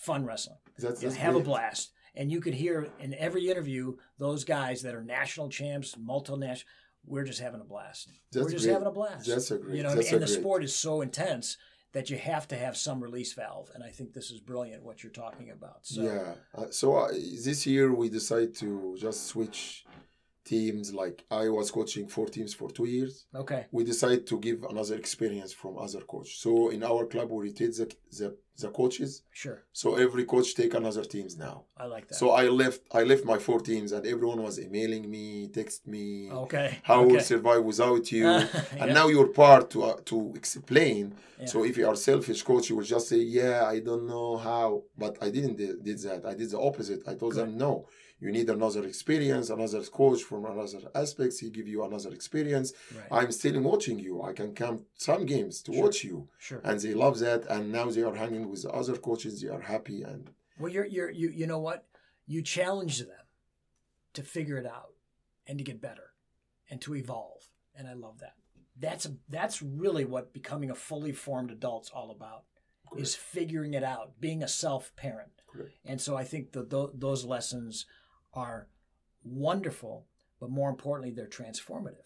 fun 0.00 0.24
wrestling. 0.24 0.58
That's, 0.78 1.00
that's 1.00 1.16
have 1.16 1.36
a 1.36 1.40
blast, 1.40 1.92
and 2.14 2.30
you 2.32 2.40
could 2.40 2.54
hear 2.54 2.88
in 2.98 3.14
every 3.14 3.48
interview 3.48 3.96
those 4.18 4.44
guys 4.44 4.82
that 4.82 4.94
are 4.94 5.04
national 5.04 5.48
champs, 5.50 5.94
multinational. 5.94 6.64
We're 7.06 7.24
just 7.24 7.40
having 7.40 7.60
a 7.60 7.64
blast. 7.64 8.10
That's 8.30 8.44
We're 8.44 8.50
just 8.50 8.64
great. 8.64 8.72
having 8.74 8.88
a 8.88 8.92
blast. 8.92 9.26
That's 9.26 9.50
a 9.50 9.58
great. 9.58 9.76
You 9.76 9.82
know, 9.82 9.90
and 9.90 10.00
a 10.00 10.02
the 10.02 10.18
great. 10.18 10.28
sport 10.28 10.64
is 10.64 10.74
so 10.76 11.00
intense 11.00 11.56
that 11.92 12.08
you 12.10 12.16
have 12.18 12.46
to 12.48 12.56
have 12.56 12.76
some 12.76 13.02
release 13.02 13.32
valve, 13.32 13.70
and 13.74 13.82
I 13.82 13.88
think 13.88 14.12
this 14.12 14.30
is 14.30 14.38
brilliant 14.40 14.84
what 14.84 15.02
you're 15.02 15.12
talking 15.12 15.50
about. 15.50 15.78
So, 15.82 16.02
Yeah. 16.02 16.34
Uh, 16.54 16.70
so 16.70 16.96
uh, 16.96 17.08
this 17.44 17.66
year 17.66 17.92
we 17.92 18.08
decided 18.08 18.54
to 18.56 18.96
just 18.98 19.26
switch 19.26 19.84
teams. 20.44 20.92
Like 20.94 21.24
I 21.30 21.48
was 21.48 21.70
coaching 21.70 22.08
four 22.08 22.26
teams 22.26 22.54
for 22.54 22.70
two 22.70 22.86
years. 22.86 23.26
okay, 23.34 23.66
We 23.72 23.84
decided 23.84 24.26
to 24.28 24.38
give 24.38 24.62
another 24.64 24.96
experience 24.96 25.52
from 25.52 25.78
other 25.78 26.00
coach. 26.00 26.38
So 26.38 26.70
in 26.70 26.82
our 26.82 27.06
club 27.06 27.30
we 27.30 27.44
rotate 27.48 27.76
the, 27.76 27.92
the 28.18 28.36
the 28.58 28.68
coaches. 28.68 29.22
sure, 29.32 29.64
So 29.72 29.94
every 29.94 30.26
coach 30.26 30.54
take 30.54 30.74
another 30.74 31.02
teams 31.02 31.38
now. 31.38 31.64
I 31.78 31.86
like 31.86 32.08
that. 32.08 32.14
So 32.16 32.32
I 32.32 32.44
left 32.48 32.82
I 32.92 33.04
left 33.04 33.24
my 33.24 33.38
four 33.38 33.60
teams 33.60 33.92
and 33.92 34.04
everyone 34.06 34.42
was 34.42 34.58
emailing 34.60 35.10
me, 35.10 35.48
text 35.48 35.86
me. 35.86 36.30
okay, 36.30 36.78
How 36.82 37.00
okay. 37.00 37.12
will 37.12 37.20
survive 37.20 37.64
without 37.64 38.12
you? 38.12 38.26
Yeah. 38.76 38.84
And 38.84 38.94
now 38.94 39.08
you're 39.08 39.28
part 39.44 39.70
to 39.70 39.78
uh, 39.84 39.96
to 40.10 40.32
explain. 40.34 41.14
Yeah. 41.40 41.46
So 41.46 41.64
if 41.64 41.76
you 41.78 41.86
are 41.88 41.96
selfish 41.96 42.42
coach, 42.42 42.68
you 42.68 42.76
will 42.76 42.84
just 42.96 43.08
say, 43.08 43.16
"Yeah, 43.38 43.64
I 43.74 43.80
don't 43.80 44.06
know 44.06 44.36
how," 44.36 44.82
but 45.02 45.12
I 45.22 45.28
didn't 45.30 45.56
did, 45.56 45.82
did 45.82 45.98
that. 46.06 46.26
I 46.26 46.34
did 46.34 46.50
the 46.50 46.60
opposite. 46.60 47.00
I 47.10 47.14
told 47.14 47.34
them, 47.34 47.56
"No, 47.56 47.86
you 48.20 48.30
need 48.30 48.48
another 48.50 48.84
experience, 48.84 49.48
another 49.50 49.82
coach 49.82 50.22
from 50.22 50.44
another 50.44 50.80
aspects. 50.94 51.38
He 51.38 51.50
give 51.50 51.66
you 51.68 51.84
another 51.84 52.12
experience. 52.12 52.72
right. 52.94 53.08
I'm 53.10 53.32
still 53.32 53.58
watching 53.60 53.98
you. 53.98 54.22
I 54.22 54.32
can 54.32 54.54
come 54.54 54.76
some 54.94 55.24
games 55.26 55.62
to 55.62 55.72
Sure. 55.72 55.82
watch 55.82 56.04
you." 56.04 56.28
sure. 56.38 56.60
And 56.64 56.78
they 56.80 56.94
love 56.94 57.18
that. 57.20 57.46
And 57.52 57.72
now 57.72 57.86
they 57.90 58.02
are 58.02 58.14
hanging 58.14 58.48
with 58.50 58.64
other 58.66 58.96
coaches. 58.96 59.40
They 59.40 59.48
are 59.48 59.60
happy 59.74 60.02
and 60.02 60.30
Well, 60.58 60.70
you're 60.74 60.86
you're 60.96 61.10
you 61.10 61.28
you 61.30 61.46
know 61.46 61.58
what? 61.68 61.86
You 62.26 62.42
challenge 62.42 62.98
them 63.00 63.26
to 64.12 64.22
figure 64.22 64.58
it 64.58 64.66
out 64.66 64.94
and 65.46 65.58
to 65.58 65.64
get 65.64 65.80
better 65.80 66.08
and 66.68 66.80
to 66.82 66.94
evolve, 66.94 67.42
and 67.74 67.88
I 67.88 67.94
love 67.94 68.18
that. 68.20 68.34
That's 68.78 69.06
that's 69.28 69.62
really 69.62 70.04
what 70.04 70.32
becoming 70.32 70.70
a 70.70 70.74
fully 70.74 71.12
formed 71.12 71.50
adult's 71.50 71.90
all 71.90 72.10
about 72.10 72.44
is 72.96 73.14
figuring 73.14 73.74
it 73.74 73.84
out, 73.84 74.20
being 74.20 74.42
a 74.42 74.48
self 74.48 74.94
parent. 74.96 75.32
And 75.84 76.00
so 76.00 76.16
I 76.16 76.24
think 76.24 76.52
that 76.52 76.70
those 76.94 77.24
lessons 77.24 77.86
are 78.34 78.68
wonderful, 79.24 80.06
but 80.40 80.50
more 80.50 80.70
importantly, 80.70 81.12
they're 81.14 81.26
transformative 81.26 82.04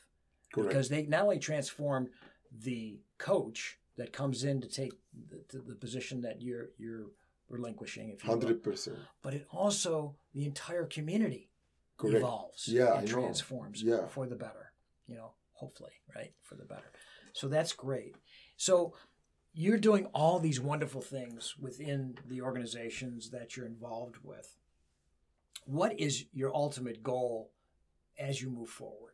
correct. 0.53 0.69
because 0.69 0.89
they 0.89 1.05
not 1.07 1.23
only 1.23 1.39
transform 1.39 2.09
the 2.53 2.99
coach 3.19 3.79
that 3.97 4.13
comes 4.13 4.45
in 4.45 4.61
to 4.61 4.69
take 4.69 4.93
the, 5.31 5.41
the, 5.57 5.65
the 5.65 5.75
position 5.75 6.23
that 6.23 6.43
you're 6.43 6.71
you're 6.79 7.07
relinquishing, 7.49 8.11
if 8.11 8.25
you 8.25 8.31
Hundred 8.31 8.63
percent. 8.63 8.97
but 9.23 9.35
it 9.35 9.47
also 9.51 10.17
the 10.35 10.45
entire 10.45 10.85
community 10.87 11.51
Correct. 11.97 12.17
evolves 12.17 12.67
Yeah, 12.69 12.95
and 12.99 13.09
I 13.09 13.13
transforms 13.13 13.83
Yeah. 13.83 14.07
for 14.07 14.27
the 14.27 14.35
better 14.37 14.73
you 15.07 15.15
know 15.15 15.33
hopefully 15.53 15.93
right 16.17 16.33
for 16.43 16.55
the 16.57 16.65
better 16.65 16.91
so 17.33 17.47
that's 17.47 17.73
great 17.73 18.17
so 18.57 18.95
you're 19.53 19.79
doing 19.79 20.07
all 20.07 20.41
these 20.41 20.61
wonderful 20.61 21.01
things 21.03 21.55
within 21.61 22.17
the 22.27 22.41
organizations 22.41 23.31
that 23.31 23.57
you're 23.57 23.67
involved 23.67 24.17
with 24.25 24.57
what 25.67 25.99
is 25.99 26.27
your 26.33 26.55
ultimate 26.55 27.03
goal 27.03 27.51
as 28.19 28.41
you 28.43 28.51
move 28.51 28.69
forward 28.69 29.13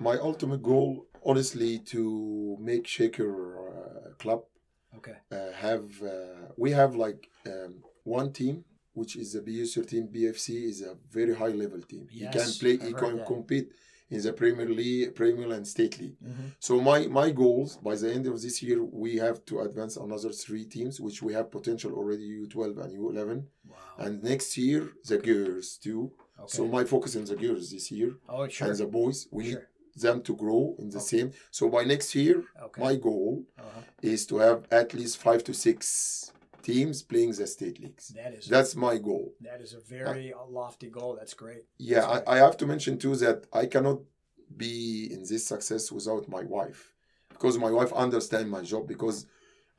My 0.00 0.16
ultimate 0.18 0.62
goal, 0.62 1.06
honestly, 1.24 1.78
to 1.92 2.56
make 2.60 2.86
Shaker 2.86 3.32
uh, 3.68 4.10
Club 4.18 4.40
okay 4.98 5.16
uh, 5.32 5.52
have 5.66 5.86
uh, 6.02 6.52
we 6.56 6.70
have 6.70 6.94
like 6.94 7.28
um, 7.46 7.82
one 8.04 8.32
team 8.32 8.64
which 8.94 9.16
is 9.16 9.32
the 9.32 9.42
BU 9.42 9.66
team 9.82 10.08
BFC 10.08 10.64
is 10.70 10.80
a 10.80 10.94
very 11.10 11.34
high 11.34 11.48
level 11.48 11.82
team. 11.82 12.06
He 12.10 12.20
can 12.20 12.50
play, 12.60 12.74
I've 12.74 12.86
he 12.86 12.92
can 12.94 13.16
that. 13.16 13.26
compete 13.26 13.72
in 14.14 14.20
the 14.26 14.32
Premier 14.32 14.68
League, 14.80 15.14
Premier 15.20 15.50
and 15.56 15.66
State 15.74 15.94
League. 16.02 16.16
mm-hmm. 16.22 16.48
So 16.66 16.72
my 16.90 17.00
my 17.20 17.28
goals 17.42 17.70
by 17.88 17.94
the 18.02 18.08
end 18.16 18.24
of 18.32 18.36
this 18.44 18.56
year 18.66 18.78
we 19.04 19.10
have 19.26 19.38
to 19.48 19.54
advance 19.66 19.94
another 20.06 20.30
three 20.44 20.64
teams 20.76 20.94
which 21.06 21.18
we 21.26 21.30
have 21.38 21.46
potential 21.58 21.92
already 22.00 22.24
U12 22.46 22.64
and 22.82 22.90
U11 23.02 23.30
wow 23.70 24.04
and 24.04 24.12
next 24.32 24.48
year 24.66 24.82
the 25.10 25.18
girls 25.30 25.66
too. 25.84 26.00
okay. 26.42 26.54
So 26.56 26.60
my 26.76 26.84
focus 26.94 27.12
in 27.20 27.24
the 27.32 27.36
girls 27.44 27.64
this 27.74 27.86
year 27.98 28.10
oh 28.34 28.46
sure 28.48 28.68
and 28.68 28.76
the 28.82 28.88
boys 28.98 29.18
we 29.36 29.42
need 29.48 29.62
them 30.04 30.18
to 30.28 30.32
grow 30.42 30.62
in 30.82 30.88
the 30.96 31.02
Okay. 31.02 31.12
same. 31.14 31.28
So 31.58 31.62
by 31.76 31.82
next 31.94 32.08
year 32.22 32.36
okay 32.66 32.80
my 32.86 32.94
goal 33.08 33.30
uh-huh. 33.58 33.82
is 34.12 34.20
to 34.30 34.34
have 34.46 34.60
at 34.80 34.88
least 34.98 35.14
five 35.26 35.40
to 35.48 35.52
six 35.66 35.82
teams 36.64 37.02
playing 37.02 37.32
the 37.32 37.46
state 37.46 37.78
leagues. 37.80 38.08
That 38.08 38.32
is 38.34 38.46
That's 38.46 38.74
my 38.74 38.96
goal. 38.98 39.26
that 39.40 39.60
is 39.60 39.72
a 39.74 39.80
very 39.80 40.32
uh, 40.32 40.46
lofty 40.48 40.88
goal. 40.88 41.16
That's 41.18 41.34
great. 41.34 41.64
Yeah, 41.78 42.06
That's 42.06 42.28
I, 42.28 42.34
I 42.34 42.36
have 42.38 42.56
to 42.58 42.66
mention 42.66 42.98
too 42.98 43.14
that 43.16 43.46
I 43.52 43.66
cannot 43.66 43.98
be 44.56 45.08
in 45.12 45.20
this 45.30 45.46
success 45.46 45.92
without 45.92 46.28
my 46.28 46.42
wife 46.56 46.92
because 47.30 47.58
my 47.58 47.70
wife 47.70 47.92
understands 47.92 48.50
my 48.50 48.62
job 48.62 48.86
because 48.86 49.26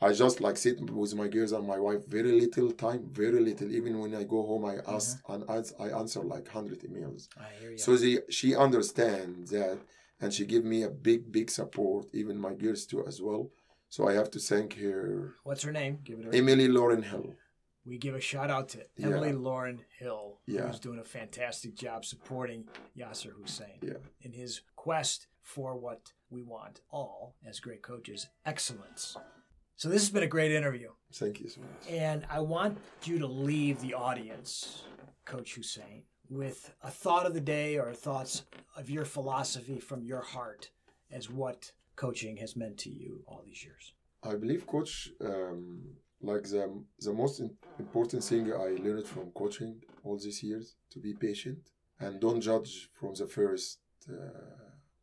I 0.01 0.11
just 0.11 0.41
like 0.41 0.57
sit 0.57 0.79
with 0.81 1.15
my 1.15 1.27
girls 1.27 1.51
and 1.53 1.65
my 1.65 1.79
wife 1.79 2.05
very 2.05 2.33
little 2.43 2.71
time, 2.71 3.09
very 3.11 3.39
little. 3.39 3.71
Even 3.71 3.99
when 3.99 4.13
I 4.13 4.23
go 4.23 4.43
home, 4.45 4.65
I 4.65 4.75
ask 4.95 5.19
and 5.29 5.43
I 5.79 5.87
answer 6.01 6.21
like 6.21 6.47
hundred 6.47 6.79
emails. 6.81 7.29
I 7.39 7.49
hear 7.59 7.71
you. 7.71 7.77
So 7.77 7.97
she 7.97 8.19
she 8.29 8.55
understands 8.55 9.51
that, 9.51 9.79
and 10.21 10.33
she 10.33 10.45
give 10.45 10.65
me 10.65 10.83
a 10.83 10.89
big 10.89 11.31
big 11.31 11.49
support. 11.49 12.07
Even 12.13 12.37
my 12.37 12.53
girls 12.53 12.85
too 12.85 13.05
as 13.07 13.21
well. 13.21 13.49
So 13.95 14.09
I 14.09 14.13
have 14.13 14.29
to 14.31 14.39
thank 14.39 14.77
her, 14.79 15.35
What's 15.45 15.63
her 15.63 15.71
name? 15.71 15.99
Give 16.03 16.19
it 16.19 16.25
her. 16.25 16.31
Emily 16.35 16.67
Lauren 16.67 17.01
Hill. 17.01 17.33
we 17.85 17.97
give 17.97 18.13
a 18.13 18.19
shout 18.19 18.49
out 18.49 18.67
to 18.69 18.79
Yeah. 18.97 19.05
Emily 19.07 19.31
Lauren 19.31 19.85
Hill, 19.99 20.41
Yeah. 20.45 20.67
who's 20.67 20.81
doing 20.81 20.99
a 20.99 21.03
fantastic 21.05 21.75
job 21.75 22.03
supporting 22.03 22.67
Yasser 22.97 23.31
Hussein 23.31 23.79
Yeah. 23.81 23.99
in 24.19 24.33
his 24.33 24.59
quest 24.75 25.27
for 25.41 25.77
what 25.77 26.11
we 26.29 26.43
want 26.43 26.81
all 26.91 27.37
as 27.45 27.61
great 27.61 27.83
coaches 27.83 28.27
excellence. 28.45 29.15
So, 29.77 29.87
this 29.87 30.01
has 30.01 30.09
been 30.09 30.23
a 30.23 30.27
great 30.27 30.51
interview. 30.51 30.91
Thank 31.13 31.39
you 31.39 31.47
so 31.47 31.61
much. 31.61 31.87
And 31.89 32.25
I 32.29 32.41
want 32.41 32.77
you 33.05 33.17
to 33.19 33.27
leave 33.27 33.79
the 33.79 33.93
audience, 33.93 34.83
Coach 35.23 35.55
Hussein, 35.55 36.03
with 36.29 36.75
a 36.83 36.91
thought 36.91 37.25
of 37.25 37.33
the 37.33 37.39
day 37.39 37.77
or 37.77 37.93
thoughts 37.93 38.43
of 38.75 38.89
your 38.89 39.05
philosophy 39.05 39.79
from 39.79 40.03
your 40.03 40.21
heart 40.21 40.69
as 41.09 41.29
what 41.29 41.71
coaching 41.95 42.37
has 42.37 42.55
meant 42.55 42.77
to 42.79 42.89
you 42.89 43.23
all 43.27 43.41
these 43.45 43.63
years. 43.63 43.93
I 44.23 44.35
believe, 44.35 44.65
coach, 44.65 45.09
um, 45.21 45.81
like 46.21 46.43
the 46.43 46.83
the 46.99 47.13
most 47.13 47.41
important 47.79 48.23
thing 48.23 48.51
I 48.53 48.69
learned 48.85 49.07
from 49.07 49.31
coaching 49.31 49.81
all 50.03 50.17
these 50.17 50.41
years 50.43 50.75
to 50.91 50.99
be 50.99 51.13
patient 51.13 51.59
and 51.99 52.19
don't 52.19 52.41
judge 52.41 52.89
from 52.99 53.13
the 53.15 53.27
first. 53.27 53.79
Uh, 54.09 54.15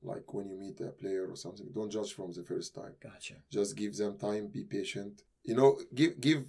like 0.04 0.34
when 0.34 0.48
you 0.50 0.56
meet 0.58 0.80
a 0.80 0.90
player 0.90 1.24
or 1.30 1.36
something, 1.36 1.68
don't 1.72 1.90
judge 1.90 2.12
from 2.12 2.32
the 2.32 2.42
first 2.42 2.74
time. 2.74 2.94
Gotcha. 3.00 3.34
Just 3.50 3.76
give 3.76 3.96
them 3.96 4.18
time, 4.18 4.48
be 4.48 4.64
patient. 4.64 5.22
You 5.44 5.54
know, 5.56 5.78
give 5.94 6.20
give 6.20 6.44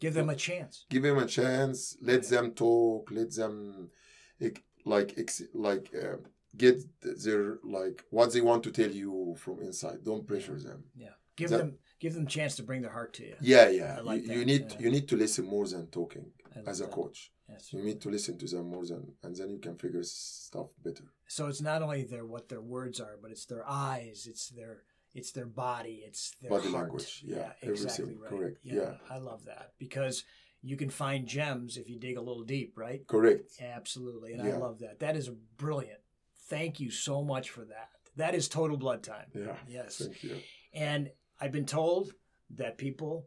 Give 0.00 0.14
them 0.14 0.30
a 0.30 0.36
chance. 0.36 0.84
give 0.90 1.04
them 1.04 1.18
a 1.18 1.26
chance. 1.26 1.96
Let 2.00 2.22
them 2.28 2.52
talk. 2.52 3.10
Let 3.12 3.30
them 3.34 3.88
like 4.84 5.16
like 5.54 5.90
uh, 5.94 6.16
get 6.56 6.76
their 7.02 7.58
like 7.64 8.04
what 8.10 8.32
they 8.32 8.40
want 8.40 8.62
to 8.64 8.70
tell 8.70 8.90
you 8.90 9.34
from 9.38 9.60
inside. 9.60 10.04
Don't 10.04 10.26
pressure 10.26 10.58
them. 10.58 10.84
Yeah. 10.96 11.14
Give 11.36 11.50
That- 11.50 11.58
them 11.58 11.78
give 11.98 12.14
them 12.14 12.26
chance 12.26 12.56
to 12.56 12.62
bring 12.62 12.82
their 12.82 12.90
heart 12.92 13.12
to 13.14 13.24
you. 13.24 13.36
Yeah, 13.40 13.68
yeah. 13.68 14.00
Like 14.02 14.26
you, 14.26 14.40
you 14.40 14.44
need 14.44 14.66
yeah. 14.70 14.78
you 14.80 14.90
need 14.90 15.08
to 15.08 15.16
listen 15.16 15.44
more 15.46 15.66
than 15.66 15.86
talking 15.86 16.26
love 16.56 16.68
as 16.68 16.80
a 16.80 16.84
that. 16.84 16.92
coach. 16.92 17.32
Yes. 17.48 17.72
You 17.72 17.82
need 17.82 18.00
to 18.00 18.08
listen 18.08 18.38
to 18.38 18.46
them 18.46 18.70
more 18.70 18.86
than, 18.86 19.12
and 19.22 19.36
then 19.36 19.50
you 19.50 19.58
can 19.58 19.76
figure 19.76 20.02
stuff 20.02 20.68
better. 20.82 21.04
So 21.28 21.48
it's 21.48 21.60
not 21.60 21.82
only 21.82 22.04
their 22.04 22.24
what 22.24 22.48
their 22.48 22.62
words 22.62 22.98
are, 23.00 23.18
but 23.20 23.30
it's 23.30 23.46
their 23.46 23.64
eyes, 23.68 24.26
it's 24.28 24.48
their 24.48 24.82
it's 25.14 25.32
their 25.32 25.46
body, 25.46 26.02
it's 26.06 26.32
their 26.40 26.50
Body 26.50 26.70
heart. 26.70 26.84
language, 26.84 27.22
yeah, 27.24 27.52
exactly 27.60 28.04
everything, 28.04 28.20
right. 28.22 28.30
correct, 28.30 28.58
Yeah, 28.62 28.74
yeah. 28.74 28.92
I 29.10 29.18
love 29.18 29.44
that 29.44 29.72
because 29.78 30.24
you 30.62 30.76
can 30.76 30.88
find 30.90 31.26
gems 31.26 31.76
if 31.76 31.90
you 31.90 31.98
dig 31.98 32.16
a 32.16 32.20
little 32.22 32.44
deep, 32.44 32.72
right? 32.76 33.06
Correct. 33.06 33.52
Absolutely, 33.60 34.32
and 34.32 34.42
I 34.42 34.56
love 34.56 34.78
that. 34.78 35.00
That 35.00 35.16
is 35.16 35.28
brilliant. 35.56 35.98
Thank 36.52 36.80
you 36.80 36.90
so 36.90 37.24
much 37.24 37.48
for 37.48 37.64
that. 37.64 37.88
That 38.16 38.34
is 38.34 38.46
total 38.46 38.76
blood 38.76 39.02
time. 39.02 39.28
Yeah. 39.34 39.56
Yes. 39.66 39.96
Thank 39.96 40.22
you. 40.22 40.36
And 40.74 41.10
I've 41.40 41.50
been 41.58 41.64
told 41.80 42.12
that 42.56 42.76
people 42.76 43.26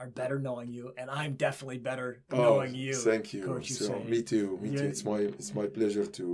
are 0.00 0.08
better 0.08 0.40
knowing 0.40 0.68
you, 0.72 0.92
and 0.98 1.08
I'm 1.08 1.34
definitely 1.34 1.78
better 1.78 2.24
knowing 2.32 2.74
you. 2.74 2.94
Oh, 2.96 3.10
Thank 3.10 3.32
you. 3.32 3.44
Coach 3.46 3.68
so 3.70 3.84
Hussein. 3.84 4.10
me 4.10 4.22
too. 4.22 4.58
Me 4.60 4.70
Yeah. 4.70 4.80
too. 4.80 4.88
It's 4.92 5.04
my 5.04 5.20
it's 5.40 5.54
my 5.54 5.66
pleasure 5.78 6.06
to 6.18 6.26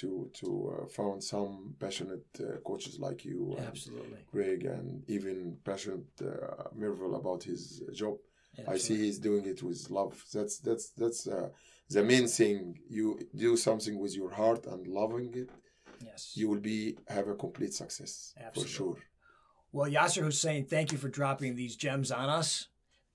to 0.00 0.08
to 0.40 0.46
uh, 0.72 0.86
found 0.98 1.18
some 1.24 1.54
passionate 1.84 2.28
uh, 2.40 2.58
coaches 2.68 2.94
like 3.06 3.20
you, 3.24 3.38
and 3.56 3.68
Absolutely. 3.68 4.20
Greg, 4.32 4.60
and 4.76 4.86
even 5.16 5.36
passionate 5.64 6.10
uh, 6.20 6.64
Merville 6.80 7.16
about 7.22 7.40
his 7.50 7.62
job. 8.00 8.16
I 8.74 8.76
see 8.84 8.96
he's 9.04 9.18
doing 9.28 9.44
it 9.52 9.60
with 9.62 9.80
love. 9.98 10.14
That's 10.34 10.58
that's 10.66 10.86
that's 11.00 11.26
uh, 11.26 11.48
the 11.90 12.02
main 12.02 12.26
thing. 12.26 12.78
You 12.88 13.18
do 13.34 13.56
something 13.56 13.98
with 13.98 14.14
your 14.16 14.30
heart 14.30 14.66
and 14.66 14.86
loving 14.86 15.32
it, 15.34 15.50
Yes. 16.04 16.32
you 16.34 16.48
will 16.48 16.60
be 16.60 16.96
have 17.08 17.28
a 17.28 17.34
complete 17.34 17.72
success 17.74 18.34
Absolutely. 18.36 18.62
for 18.62 18.68
sure. 18.68 18.96
Well, 19.72 19.90
Yasser 19.90 20.22
Hussein, 20.22 20.66
thank 20.66 20.92
you 20.92 20.98
for 20.98 21.08
dropping 21.08 21.56
these 21.56 21.76
gems 21.76 22.10
on 22.12 22.28
us. 22.28 22.68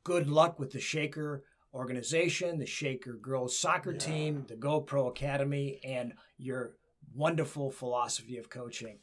Good 0.03 0.27
luck 0.29 0.59
with 0.59 0.71
the 0.71 0.79
Shaker 0.79 1.43
organization, 1.73 2.57
the 2.59 2.65
Shaker 2.65 3.13
girls 3.13 3.57
soccer 3.57 3.91
Yeah. 3.93 3.99
team, 3.99 4.45
the 4.47 4.55
GoPro 4.55 5.07
Academy, 5.09 5.79
and 5.83 6.13
your 6.37 6.75
wonderful 7.13 7.71
philosophy 7.71 8.37
of 8.37 8.49
coaching. 8.49 8.99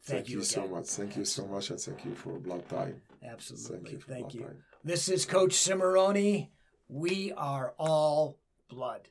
Thank, 0.00 0.26
Thank, 0.26 0.28
you, 0.30 0.42
so 0.42 0.66
much. 0.68 0.86
Thank 0.86 1.16
you 1.16 1.24
so 1.24 1.46
much, 1.46 1.70
and 1.70 1.80
thank 1.80 2.04
you 2.04 2.14
for 2.14 2.36
a 2.36 2.40
blood 2.40 2.68
time. 2.68 3.02
Absolutely. 3.22 3.78
Thank 3.78 3.92
you 3.92 4.00
Thank 4.14 4.34
you. 4.34 4.40
time. 4.42 4.64
This 4.84 5.08
is 5.08 5.24
Coach 5.24 5.52
Cimoroni. 5.52 6.50
We 6.88 7.32
are 7.32 7.74
all 7.78 8.38
blood. 8.68 9.08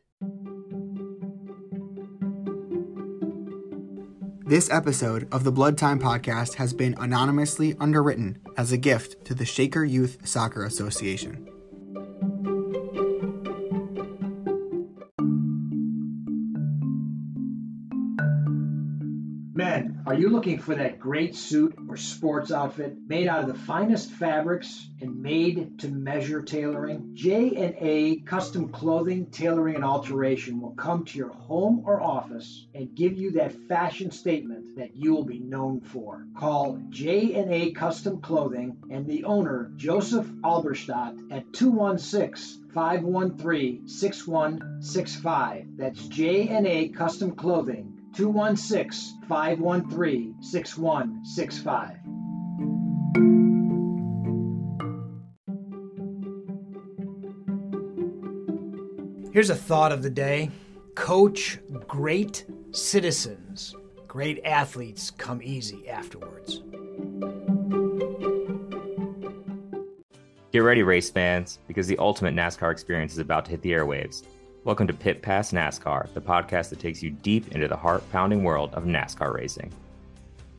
This 4.46 4.70
episode 4.70 5.28
of 5.32 5.43
the 5.43 5.52
Blood 5.52 5.78
Time 5.78 6.00
Podcast 6.00 6.54
has 6.56 6.74
been 6.74 6.96
anonymously 7.00 7.76
underwritten 7.80 8.39
as 8.56 8.72
a 8.72 8.78
gift 8.78 9.26
to 9.26 9.34
the 9.34 9.46
Shaker 9.46 9.84
Youth 9.84 10.26
Soccer 10.26 10.63
Association. 10.63 11.57
Looking 20.48 20.64
for 20.64 20.76
that 20.76 20.98
great 20.98 21.36
suit 21.36 21.78
or 21.90 21.98
sports 21.98 22.54
outfit 22.54 22.96
made 23.06 23.28
out 23.28 23.42
of 23.42 23.48
the 23.48 23.66
finest 23.66 24.10
fabrics 24.12 24.88
and 25.02 25.22
made 25.22 25.78
to 25.78 25.90
measure 25.90 26.42
tailoring? 26.42 27.12
J&A 27.16 28.22
Custom 28.22 28.70
Clothing, 28.70 29.26
Tailoring 29.26 29.76
and 29.76 29.84
Alteration 29.84 30.62
will 30.62 30.72
come 30.72 31.04
to 31.04 31.18
your 31.18 31.34
home 31.34 31.84
or 31.86 32.02
office 32.02 32.66
and 32.74 32.96
give 32.96 33.18
you 33.18 33.32
that 33.32 33.52
fashion 33.68 34.10
statement 34.10 34.78
that 34.78 34.96
you 34.96 35.14
will 35.14 35.26
be 35.26 35.40
known 35.40 35.82
for. 35.82 36.26
Call 36.40 36.80
J&A 36.92 37.72
Custom 37.72 38.22
Clothing 38.22 38.78
and 38.90 39.06
the 39.06 39.26
owner, 39.26 39.74
Joseph 39.76 40.28
Alberstadt 40.46 41.30
at 41.30 41.52
216 41.52 42.72
513 42.74 43.86
6165. 43.86 45.66
That's 45.76 46.08
J&A 46.08 46.88
Custom 46.88 47.36
Clothing. 47.36 47.97
216 48.15 49.22
513 49.28 50.36
6165. 50.41 51.98
Here's 59.34 59.50
a 59.52 59.56
thought 59.56 59.91
of 59.91 60.02
the 60.02 60.10
day 60.10 60.50
Coach 60.96 61.60
great 61.88 62.46
citizens. 62.72 63.76
Great 64.08 64.43
athletes 64.43 65.12
come 65.12 65.41
easy 65.43 65.88
afterwards. 65.88 66.62
Get 70.52 70.60
ready, 70.63 70.82
race 70.82 71.12
fans, 71.12 71.60
because 71.67 71.86
the 71.86 72.00
ultimate 72.00 72.34
NASCAR 72.34 72.72
experience 72.72 73.12
is 73.12 73.20
about 73.20 73.46
to 73.46 73.52
hit 73.52 73.62
the 73.62 73.74
airwaves. 73.74 74.24
Welcome 74.67 74.88
to 74.88 74.93
Pit 74.93 75.21
Pass 75.21 75.53
NASCAR, 75.53 76.13
the 76.13 76.19
podcast 76.19 76.71
that 76.71 76.80
takes 76.82 77.01
you 77.01 77.10
deep 77.10 77.56
into 77.56 77.69
the 77.69 77.77
heart 77.77 78.03
pounding 78.12 78.43
world 78.43 78.73
of 78.73 78.84
NASCAR 78.84 79.34
racing. 79.34 79.71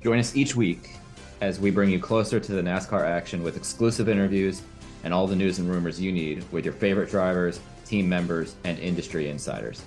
Join 0.02 0.18
us 0.18 0.34
each 0.34 0.56
week 0.56 0.96
as 1.42 1.60
we 1.60 1.70
bring 1.70 1.90
you 1.90 2.00
closer 2.00 2.40
to 2.40 2.52
the 2.52 2.62
NASCAR 2.62 3.04
action 3.04 3.42
with 3.42 3.58
exclusive 3.58 4.08
interviews 4.08 4.62
and 5.04 5.12
all 5.12 5.26
the 5.26 5.36
news 5.36 5.58
and 5.58 5.70
rumors 5.70 6.00
you 6.00 6.10
need 6.10 6.42
with 6.52 6.64
your 6.64 6.72
favorite 6.72 7.10
drivers, 7.10 7.60
team 7.84 8.08
members, 8.08 8.56
and 8.64 8.78
industry 8.78 9.28
insiders. 9.28 9.82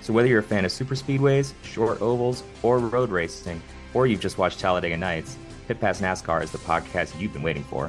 So, 0.00 0.12
whether 0.12 0.26
you're 0.26 0.40
a 0.40 0.42
fan 0.42 0.64
of 0.64 0.72
super 0.72 0.96
speedways, 0.96 1.52
short 1.62 2.02
ovals, 2.02 2.42
or 2.64 2.80
road 2.80 3.10
racing, 3.10 3.62
or 3.94 4.08
you've 4.08 4.18
just 4.18 4.38
watched 4.38 4.58
Talladega 4.58 4.96
Nights, 4.96 5.36
Pit 5.68 5.80
Pass 5.80 6.00
NASCAR 6.00 6.42
is 6.42 6.50
the 6.50 6.58
podcast 6.58 7.16
you've 7.20 7.34
been 7.34 7.42
waiting 7.42 7.62
for. 7.62 7.88